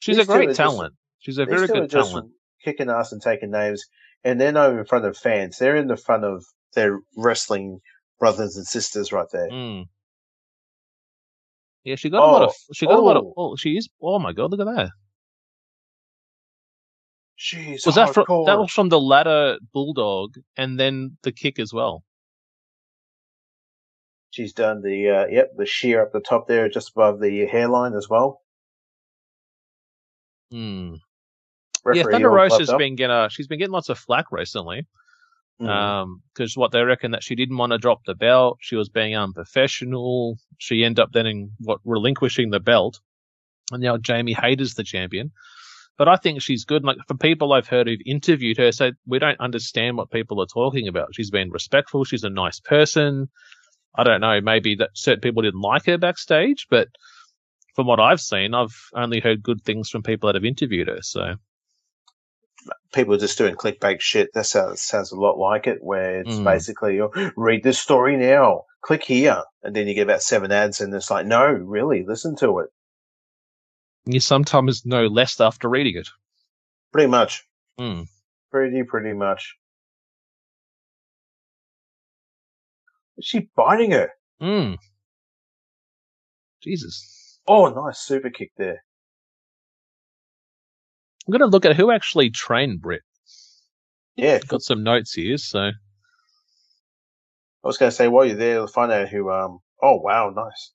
[0.00, 0.94] She's These a great are just- talent.
[1.20, 2.32] She's a very good talent.
[2.64, 3.84] kicking ass and taking names,
[4.24, 5.56] and they're not in front of fans.
[5.58, 7.78] They're in the front of their wrestling
[8.22, 9.48] brothers and sisters right there.
[9.50, 9.86] Mm.
[11.82, 12.50] Yeah, she got a lot of.
[12.50, 13.24] Oh, She got a lot of.
[13.24, 13.34] oh.
[13.36, 13.88] Oh, she is.
[14.00, 14.52] Oh my god!
[14.52, 14.90] Look at that.
[17.36, 18.24] Jeez, Was that from?
[18.46, 22.04] That was from the ladder bulldog, and then the kick as well.
[24.30, 27.94] She's done the uh, yep the shear up the top there, just above the hairline
[27.94, 28.40] as well.
[30.52, 30.94] Hmm.
[31.92, 32.78] Yeah, Thunder Rosa's clubbed up.
[32.78, 33.16] been getting.
[33.16, 34.86] Uh, she's been getting lots of flack recently.
[35.62, 35.68] Mm.
[35.68, 38.88] Um, because what they reckon that she didn't want to drop the belt, she was
[38.88, 40.36] being unprofessional.
[40.58, 43.00] She ended up then in what relinquishing the belt,
[43.70, 45.30] and now Jamie Hayter's the champion.
[45.98, 46.84] But I think she's good.
[46.84, 50.46] Like for people I've heard who've interviewed her, say we don't understand what people are
[50.46, 51.14] talking about.
[51.14, 52.04] She's been respectful.
[52.04, 53.28] She's a nice person.
[53.94, 54.40] I don't know.
[54.40, 56.88] Maybe that certain people didn't like her backstage, but
[57.76, 61.02] from what I've seen, I've only heard good things from people that have interviewed her.
[61.02, 61.34] So
[62.92, 64.30] people are just doing clickbait shit.
[64.34, 66.44] That sounds sounds a lot like it, where it's Mm.
[66.44, 70.80] basically you read this story now, click here, and then you get about seven ads,
[70.80, 72.70] and it's like, no, really, listen to it.
[74.04, 76.08] you sometimes know less after reading it.
[76.92, 77.44] Pretty much,
[77.78, 78.02] Hmm.
[78.50, 79.54] pretty pretty much.
[83.18, 84.10] Is she biting her?
[84.40, 84.78] Mm.
[86.62, 87.38] Jesus.
[87.46, 88.84] Oh, nice super kick there.
[91.26, 93.02] I'm going to look at who actually trained Britt.
[94.16, 95.72] Yeah, Got some notes here, so I
[97.64, 99.30] was going to say while you're there, find out who.
[99.30, 99.60] Um.
[99.82, 100.72] Oh wow, nice.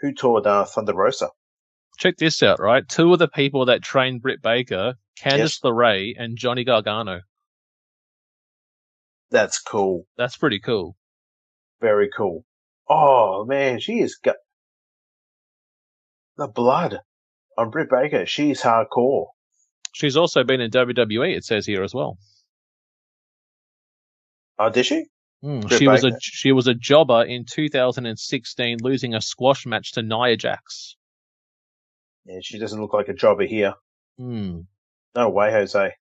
[0.00, 1.28] Who taught uh, Thunder Rosa?
[1.98, 2.82] check this out, right?
[2.88, 5.60] Two of the people that trained Britt Baker, Candice Yes.
[5.62, 7.20] LeRae and Johnny Gargano.
[9.30, 10.06] That's cool.
[10.16, 10.96] That's pretty cool.
[11.80, 12.44] Very cool.
[12.88, 14.36] Oh man, she has got
[16.36, 16.98] the blood
[17.58, 18.26] on Britt Baker.
[18.26, 19.26] She's hardcore.
[19.92, 22.18] She's also been in WWE, it says here as well.
[24.58, 25.06] Oh, did she?
[25.44, 30.02] Mm, she was a she was a jobber in 2016, losing a squash match to
[30.02, 30.96] Nia Jax.
[32.24, 33.74] Yeah, she doesn't look like a jobber here.
[34.20, 34.66] Mm.
[35.16, 35.94] No way, Jose.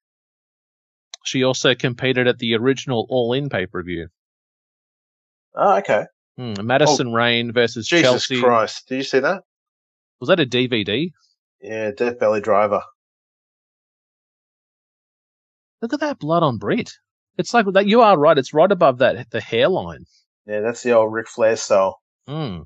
[1.23, 4.09] She also competed at the original All In pay per view.
[5.55, 6.05] Oh, okay.
[6.39, 6.63] Mm.
[6.63, 8.41] Madison Rayne versus Jesus Chelsea.
[8.41, 8.87] Christ.
[8.87, 9.43] Did you see that?
[10.19, 11.11] Was that a DVD?
[11.61, 12.81] Yeah, Death Valley Driver.
[15.81, 16.91] Look at that blood on Britt.
[17.37, 17.87] It's like that.
[17.87, 18.37] You are right.
[18.37, 20.05] It's right above that the hairline.
[20.45, 21.99] Yeah, that's the old Ric Flair style.
[22.27, 22.65] Mm.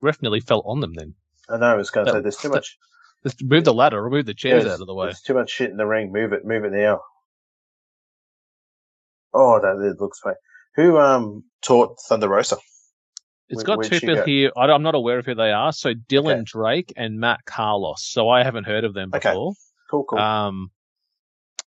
[0.00, 1.14] Ref nearly fell on them then.
[1.48, 2.76] I know, I was going to say there's too that- much.
[3.24, 5.06] Just move the ladder, remove the chairs there's- out of the way.
[5.08, 6.12] There's too much shit in the ring.
[6.12, 7.00] Move it, move it now.
[9.34, 10.34] Oh, that it looks fine.
[10.76, 12.56] Who um taught Thunder Rosa?
[13.48, 14.24] It's got where'd two people go?
[14.24, 14.52] here.
[14.56, 15.72] I, am not aware of who they are.
[15.72, 16.42] So Dylan Okay.
[16.44, 18.04] Drake and Matt Carlos.
[18.04, 19.30] So I haven't heard of them before.
[19.30, 19.58] Okay.
[19.90, 20.18] Cool, cool.
[20.18, 20.70] Um,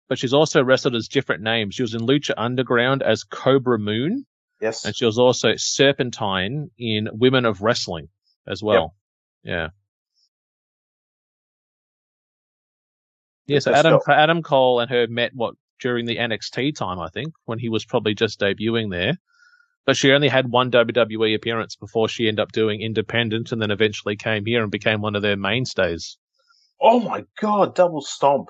[0.09, 1.75] but she's also wrestled as different names.
[1.75, 4.25] She was in Lucha Underground as Cobra Moon,
[4.61, 4.85] yes.
[4.85, 8.09] and she was also Serpentine in Women of Wrestling
[8.47, 8.95] as well.
[9.43, 9.69] Yeah.
[13.47, 14.15] Yeah, so Adam stuff.
[14.15, 17.85] Adam Cole and her met what during the NXT time, I think, when he was
[17.85, 19.19] probably just debuting there.
[19.87, 23.71] But she only had one WWE appearance before she ended up doing independent and then
[23.71, 26.19] eventually came here and became one of their mainstays.
[26.81, 28.49] Oh my god, double stomp.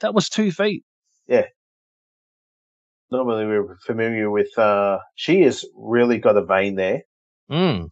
[0.00, 0.82] That was two feet.
[1.28, 1.46] Yeah.
[3.10, 7.02] Normally we're familiar with uh she has really got a vein there.
[7.50, 7.90] Mm.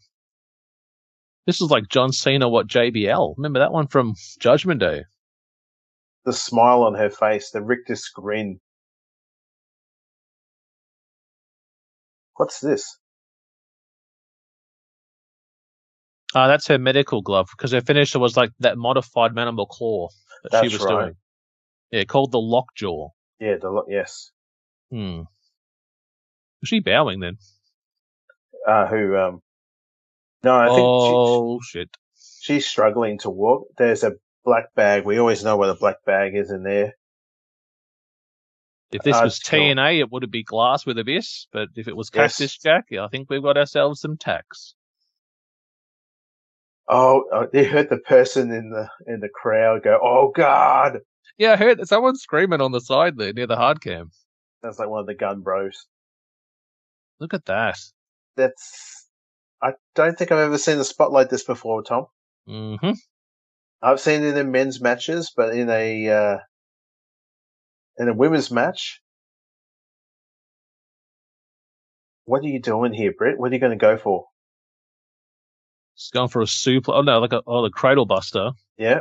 [1.47, 3.35] This is like John Cena, what JBL.
[3.37, 5.03] Remember that one from Judgment Day?
[6.25, 8.61] The smile on her face, the rictus grin.
[12.41, 12.97] What's this?
[16.35, 20.09] Uh, that's her medical glove because her finisher was like that modified mandible claw
[20.45, 21.05] that she That's was right.
[21.05, 21.17] doing.
[21.91, 23.09] Yeah, called the Lockjaw.
[23.41, 23.85] Yeah, the lock.
[23.91, 24.31] yes.
[24.91, 25.19] Hmm.
[26.63, 27.37] Was she bowing then?
[28.67, 29.15] Uh, who?
[29.19, 29.43] Um,
[30.43, 31.91] no, I think she, oh shit!
[32.41, 33.67] she's struggling to walk.
[33.77, 34.13] There's a
[34.47, 35.05] black bag.
[35.05, 36.95] We always know what a black bag is in there.
[38.93, 39.39] If this Uh, was.
[39.39, 41.47] TNA, it would have been glass with abyss.
[41.53, 42.39] But if it was Yes.
[42.39, 44.75] Cactus Jack, yeah, I think we've got ourselves some tacks.
[46.89, 50.99] Oh, uh, they heard the person in the in the crowd go, "Oh God!"
[51.39, 54.11] Yeah, I heard someone screaming on the side there near the hard cam.
[54.63, 55.87] That's like one of the Gunn bros.
[57.21, 57.79] Look at that.
[58.37, 59.07] That's.
[59.63, 62.07] I don't think I've ever seen a spot like this before, Tom.
[62.47, 62.93] hmm
[63.83, 66.39] I've seen it in men's matches, but in a uh,
[68.01, 69.01] in a women's match,
[72.25, 73.39] what are you doing here, Britt?
[73.39, 74.27] What are you going to go for?
[75.95, 76.93] It's going for a super.
[76.93, 78.53] Oh no, like a oh the cradle buster.
[78.79, 79.01] Yeah,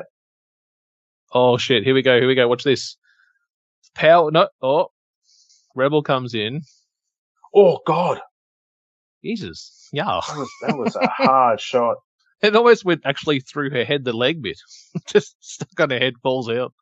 [1.31, 1.83] Oh shit!
[1.83, 2.17] Here we go.
[2.19, 2.47] Here we go.
[2.47, 2.97] Watch this.
[3.95, 4.31] Power.
[4.31, 4.47] No.
[4.61, 4.87] Oh,
[5.75, 6.61] Rebel comes in.
[7.55, 8.19] Oh God,
[9.23, 9.87] Jesus.
[9.91, 10.05] Yeah.
[10.27, 11.97] that was, that was a hard shot.
[12.41, 14.59] It almost went actually through her head, the leg bit.
[15.07, 16.73] Just stuck on her head, falls out.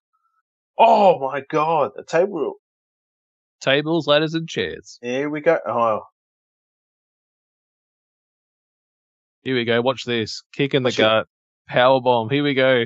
[0.78, 2.56] Oh my God, the table.
[3.62, 5.00] Tables, ladders, and chairs.
[5.02, 5.58] Here we go.
[5.68, 6.02] Oh,
[9.44, 9.82] Here we go.
[9.82, 10.44] Watch this.
[10.54, 11.02] Kick in the Watch it.
[11.02, 11.28] gut.
[11.68, 12.30] Power bomb.
[12.30, 12.86] Here we go.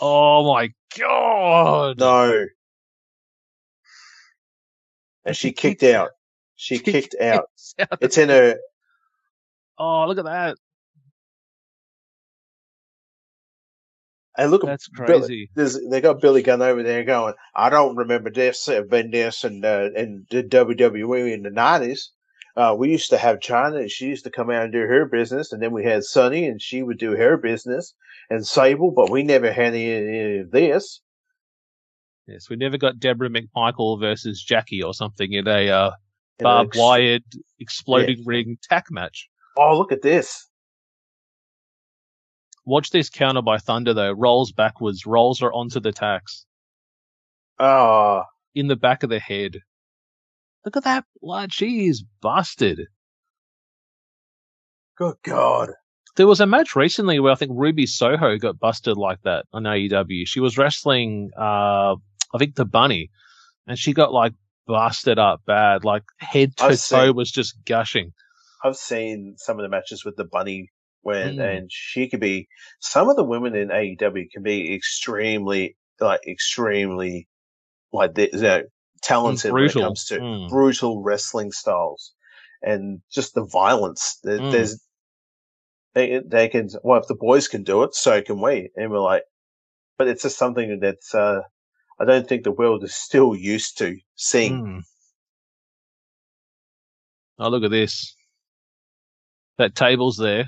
[0.00, 1.98] Oh my god.
[1.98, 2.46] no.
[5.24, 6.10] And she kicked out.
[6.56, 7.44] She kicked out.
[8.00, 8.56] It's in her.
[9.78, 10.56] Oh, look at that.
[14.40, 15.50] And look, at That's Billy- crazy.
[15.54, 19.44] There's, they got Billy Gunn over there going, I don't remember this, uh, been this
[19.44, 22.08] in, uh, in the WWE in the 90s.
[22.56, 25.04] Uh, we used to have Chyna, and she used to come out and do her
[25.04, 27.94] business, and then we had Sunny, and she would do her business,
[28.30, 31.02] and Sable, but we never had any, of this.
[32.26, 35.90] Yes, we never got Deborah McMichael versus Jackie or something in a uh,
[36.38, 37.24] barbed ex- wired
[37.58, 39.28] exploding ring tack match.
[39.58, 40.48] Oh, look at this.
[42.70, 44.12] Watch this counter by Thunder though.
[44.12, 46.46] Rolls backwards, rolls her onto the tacks
[47.58, 48.22] Oh,
[48.54, 49.58] in the back of the head.
[50.64, 51.52] Look at that blood.
[51.52, 52.82] She is busted.
[54.96, 55.70] good God.
[56.16, 59.64] There was a match recently where I think Ruby Soho got busted like that on
[59.64, 60.26] AEW.
[60.26, 61.94] She was wrestling, uh,
[62.34, 63.10] I think the bunny,
[63.66, 64.34] and she got like
[64.66, 68.12] busted up bad, like head to I've toe seen- was just gushing.
[68.62, 70.70] I've seen some of the matches with the bunny
[71.02, 71.56] when, Mm.
[71.58, 72.48] and she could be,
[72.80, 77.28] some of the women in AEW can be extremely, like, extremely,
[77.92, 78.62] like, you know,
[79.02, 80.48] talented when it comes to Mm.
[80.48, 82.12] brutal wrestling styles
[82.62, 84.18] and just the violence.
[84.22, 84.50] There, Mm.
[84.50, 84.86] There's,
[85.94, 88.70] they, they can, well, if the boys can do it, so can we.
[88.76, 89.24] And we're like,
[89.98, 91.42] but it's just something that's, uh,
[91.98, 94.62] I don't think the world is still used to seeing.
[94.62, 94.82] Mm.
[97.38, 98.14] Oh, look at this.
[99.58, 100.44] That table's there.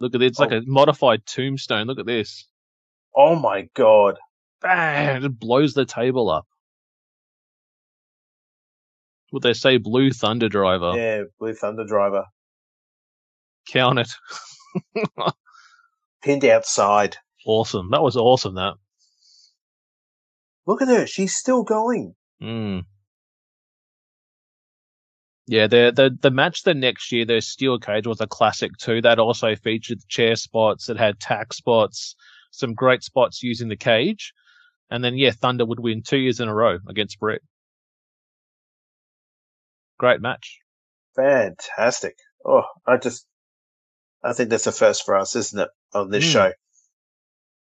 [0.00, 0.26] Look at it.
[0.26, 0.58] It's like Oh.
[0.58, 1.86] a modified tombstone.
[1.86, 2.46] Look at this.
[3.14, 4.16] Oh my God.
[4.60, 5.22] Bang!
[5.24, 6.46] It blows the table up.
[9.30, 10.92] What they say, Blue Thunder Driver.
[10.96, 12.24] Yeah, Blue Thunder Driver.
[13.68, 14.08] Count it.
[16.22, 17.16] Pinned outside.
[17.44, 17.90] Awesome.
[17.90, 18.74] That was awesome, that.
[20.66, 21.06] Look at her.
[21.06, 22.14] She's still going.
[22.42, 22.84] Mm.
[25.48, 29.00] Yeah, the, the the match the next year, the steel cage was a classic too.
[29.02, 30.88] That also featured the chair spots.
[30.88, 32.16] It had tack spots,
[32.50, 34.32] some great spots using the cage,
[34.90, 37.42] and then yeah, Thunder would win two years in a row against Britt.
[39.98, 40.58] Great match.
[41.14, 42.16] Fantastic.
[42.44, 43.26] Oh, I just,
[44.22, 46.32] I think that's a first for us, isn't it, on this Mm.
[46.32, 46.52] show?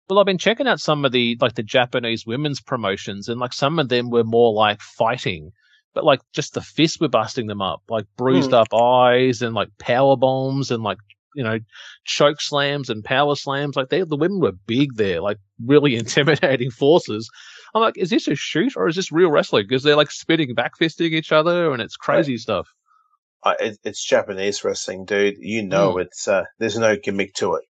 [0.09, 3.53] Well, I've been checking out some of the like the Japanese women's promotions, and like
[3.53, 5.51] some of them were more like fighting,
[5.99, 9.67] but like just the fists were busting them up, like bruised up eyes and like
[9.79, 10.97] power bombs and like
[11.35, 11.59] you know
[12.05, 13.75] choke slams and power slams.
[13.75, 17.29] Like they, the women were big there, like really intimidating forces.
[17.75, 19.65] I'm like, is this a shoot or is this real wrestling?
[19.67, 22.69] Because they're like spinning back fisting each other, and it's crazy stuff.
[23.43, 25.35] I, it, it's Japanese wrestling, dude.
[25.39, 26.03] You know, Mm.
[26.03, 27.65] it's uh, there's no gimmick to it.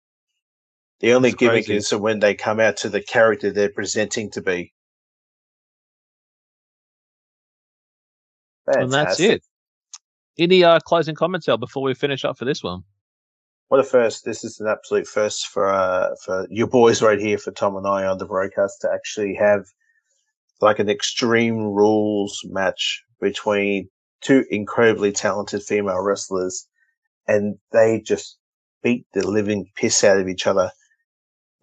[1.00, 1.78] The only It's gimmick crazy.
[1.78, 4.74] is when they come out to the character they're presenting to be.
[8.68, 9.44] And that's it.
[10.38, 12.84] Any uh, closing comments, Al, before we finish up for this one?
[13.70, 14.24] What a first!
[14.24, 17.88] This is an absolute first for uh, for your boys right here, for Tom and
[17.88, 19.66] I on the BroKast to actually have
[20.62, 23.90] like an extreme rules match between
[24.22, 26.68] two incredibly talented female wrestlers,
[27.28, 28.38] and they just
[28.84, 30.72] beat the living piss out of each other.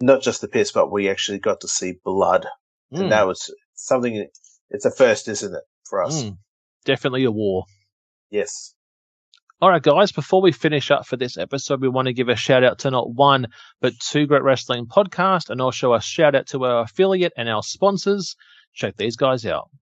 [0.00, 2.46] Not just the piss, but we actually got to see blood
[2.94, 4.28] Mm, and that was something.
[4.70, 6.24] It's a first, isn't it, for us?
[6.24, 6.36] mm,
[6.85, 7.64] definitely a war.
[8.30, 8.74] Yes.
[9.61, 12.37] All right, guys, before we finish up for this episode, we want to give a
[12.37, 13.47] shout out to not one,
[13.80, 17.62] but two Great Wrestling Podcast and also a shout out to our affiliate and our
[17.62, 18.37] sponsors.
[18.74, 19.70] Check these guys out.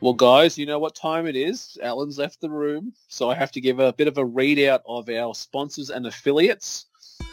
[0.00, 1.76] Well, guys, you know what time it is.
[1.82, 5.08] Alan's left the room, so I have to give a bit of a readout of
[5.08, 6.86] our sponsors and affiliates.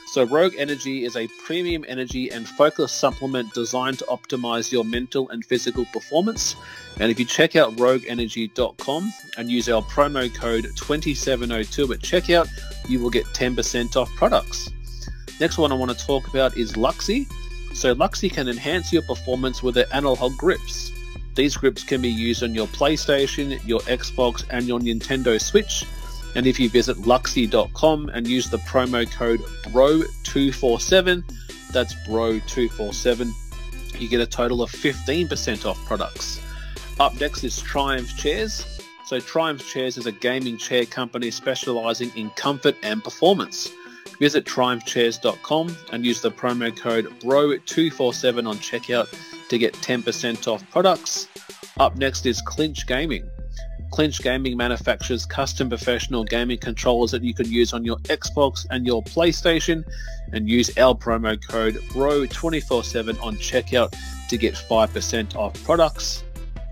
[0.08, 5.30] So, Rogue Energy is a premium energy and focus supplement designed to optimize your mental
[5.30, 6.56] and physical performance.
[7.00, 12.48] And if you check out rogueenergy.com and use our promo code 2702 at checkout,
[12.90, 14.72] you will get 10% off products.
[15.40, 17.28] Next one I want to talk about is Luxy.
[17.76, 20.95] So, Luxy can enhance your performance with their analog grips.
[21.36, 25.86] These grips can be used on your PlayStation, your Xbox, and your Nintendo Switch.
[26.36, 31.24] And if you visit luxy.com and use the promo code BRO247,
[31.72, 33.32] that's BRO247,
[34.00, 36.42] you get a total of 15% off products.
[37.00, 38.66] Up next is Triumph Chairs.
[39.06, 43.72] So, Triumph Chairs is a gaming chair company specializing in comfort and performance.
[44.20, 49.14] Visit triumphchairs.com and use the promo code BRO247 on checkout
[49.50, 51.28] to get 10% off products.
[51.78, 53.30] Up next is Cinch Gaming.
[53.94, 58.86] Cinch Gaming manufactures custom professional gaming controllers that you can use on your Xbox and
[58.86, 59.86] your PlayStation
[60.34, 63.96] and use our promo code BRO247 on checkout
[64.30, 66.24] to get 5% off products.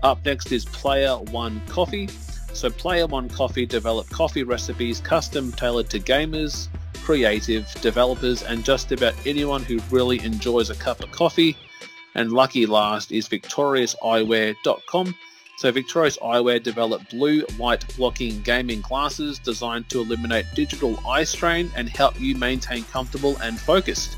[0.02, 2.08] Up next is Player One Coffee.
[2.52, 6.68] So Player One Coffee develop coffee recipes custom tailored to gamers,
[7.02, 11.56] creative, developers, and just about anyone who really enjoys a cup of coffee.
[12.14, 15.14] And lucky last is victoriouseyewear.com.
[15.56, 21.70] So Victorious Eyewear developed blue light blocking gaming glasses designed to eliminate digital eye strain
[21.76, 24.16] and help you maintain comfortable and focused.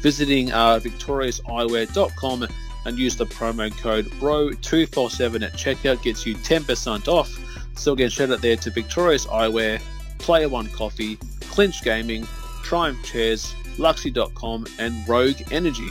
[0.00, 2.48] Visiting uh, victoriouseyewear.com
[2.84, 7.30] and use the promo code BRO247 at checkout gets you 10% off.
[7.78, 9.80] So again, shout out there to Victorious Eyewear,
[10.18, 11.16] Player One Coffee,
[11.52, 12.26] Cinch Gaming,
[12.64, 15.88] Triumph Chairs, Luxy.com, and Rogue Energy.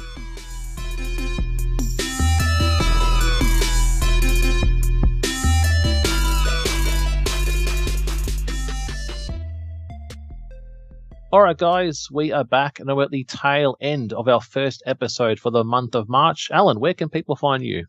[11.34, 14.84] All right, guys, we are back and we're at the tail end of our first
[14.86, 16.50] episode for the month of March.
[16.52, 17.86] Alan, where can people find you?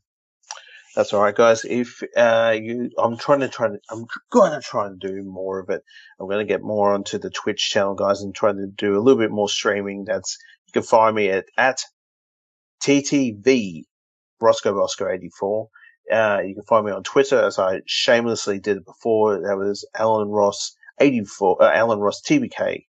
[0.95, 1.64] That's all right, guys.
[1.64, 3.66] If uh, you, I'm trying to try.
[3.66, 5.82] To, I'm going to try and do more of it.
[6.20, 9.03] I'm going to get more onto the Twitch channel, guys, and try to do a
[9.03, 10.05] little bit more streaming.
[10.05, 10.38] That's
[10.68, 11.80] you can find me at at
[12.84, 13.86] TTV
[14.40, 15.68] Rosco Bosco 84.
[16.12, 19.40] Uh, you can find me on Twitter as I shamelessly did it before.
[19.40, 21.61] That was Alan Ross 84.
[21.61, 22.84] Uh, Alan Ross TBK.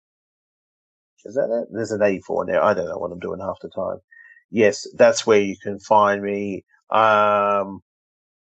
[1.25, 1.69] Is that it?
[1.73, 2.62] There's an 84 there.
[2.62, 3.99] I don't know what I'm doing half the time.
[4.51, 6.64] Yes, that's where you can find me.
[6.91, 7.83] Um,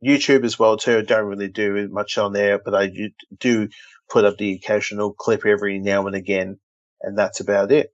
[0.05, 0.99] YouTube as well too.
[0.99, 2.91] I don't really do much on there, but I
[3.39, 3.69] do
[4.09, 6.59] put up the occasional clip every now and again,
[7.01, 7.93] and that's about it.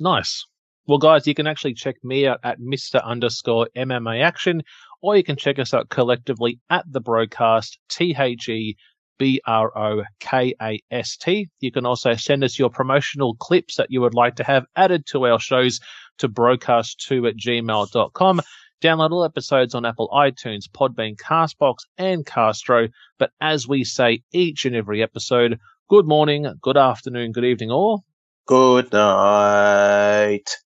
[0.00, 0.46] Nice.
[0.86, 3.04] Well, guys, you can actually check me out at Mr.
[3.04, 4.62] Underscore MMA Action,
[5.02, 8.76] or you can check us out collectively at the BroKast T H E
[9.18, 11.48] B R O K A S T.
[11.60, 15.06] You can also send us your promotional clips that you would like to have added
[15.06, 15.80] to our shows
[16.18, 18.40] to broadcast2 at gmail.com.
[18.82, 22.88] Download all episodes on Apple iTunes, Podbean, Castbox, and Castro.
[23.18, 25.58] But as we say each and every episode,
[25.88, 28.00] good morning, good afternoon, good evening, or
[28.46, 30.56] good night.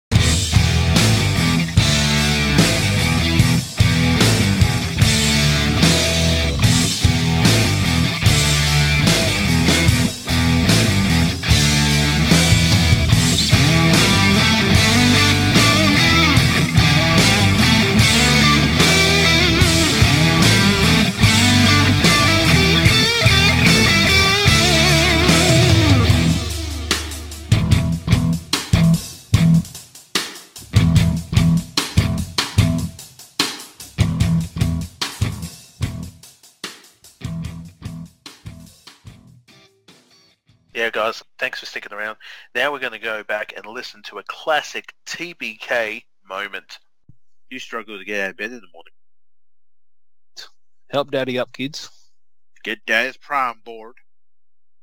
[41.11, 42.17] Guys, thanks for sticking around.
[42.55, 46.79] Now we're going to go back and listen to a classic TBK moment.
[47.51, 48.93] You struggle to get out of bed in the morning.
[50.91, 51.89] Help daddy up, kids.
[52.65, 53.95] Get Dad's prime board.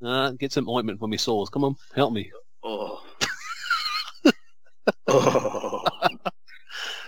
[0.03, 1.49] Uh, get some ointment for me sores.
[1.49, 2.31] Come on, help me.
[2.63, 3.03] Oh.
[5.07, 5.83] oh.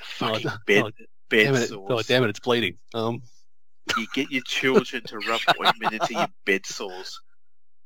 [0.04, 0.92] Fucking Oh, bed, oh,
[1.30, 1.88] bed damn it, sores.
[1.90, 2.78] oh, damn it, it's bleeding.
[2.94, 3.22] Um,
[3.98, 7.22] You get your children to rub ointment into your bed sores.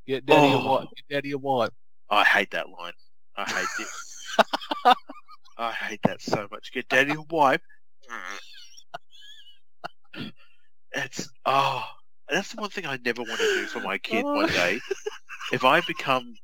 [0.07, 0.65] Get daddy a Oh.
[0.79, 0.89] wipe.
[0.95, 1.73] Get daddy a wipe.
[2.09, 2.93] I hate that line.
[3.35, 4.95] I hate it.
[5.57, 6.71] I hate that so much.
[6.73, 7.61] Get daddy a wipe.
[10.95, 11.83] It's oh,
[12.29, 14.47] that's the one thing I never want to do for my kid one oh.
[14.47, 14.79] day.
[15.51, 16.35] If I become,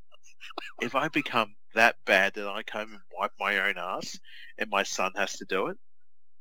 [0.82, 4.20] if I become that bad that I come and wipe my own ass,
[4.58, 5.78] and my son has to do it,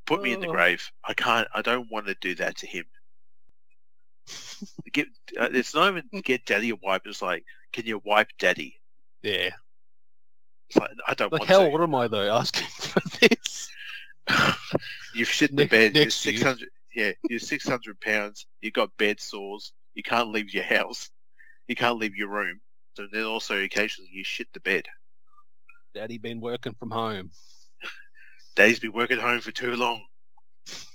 [0.07, 0.53] put me in the Oh.
[0.53, 0.91] grave.
[1.05, 1.47] I can't.
[1.55, 2.85] I don't want to do that to him.
[4.93, 5.07] Get.
[5.39, 7.03] Uh, it's not even get daddy a wipe.
[7.07, 8.77] It's like, can you wipe daddy?
[9.23, 9.51] Yeah.
[10.69, 11.71] It's like, I don't Like want hell, to.
[11.71, 13.69] what am I though asking for this?
[15.15, 15.95] You've shit in the bed.
[15.95, 16.69] You're next to six hundred.
[16.95, 18.47] Yeah, you're six hundred pounds.
[18.61, 19.73] You've got bed sores.
[19.95, 21.11] You can't leave your house.
[21.69, 22.61] You can't leave your room.
[22.95, 24.85] So then also occasionally you shit the bed.
[25.95, 27.31] Daddy been working from home.
[28.57, 30.03] Daddy's been working home for too long.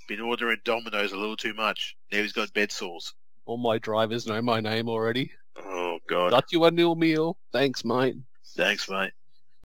[0.08, 1.96] Been ordering Domino's a little too much.
[2.12, 3.14] Now he's got bed sores.
[3.46, 5.32] All my drivers know my name already.
[5.56, 6.30] Oh God.
[6.30, 7.36] Got you a new meal.
[7.52, 8.16] Thanks, mate.
[8.56, 9.12] Thanks, mate.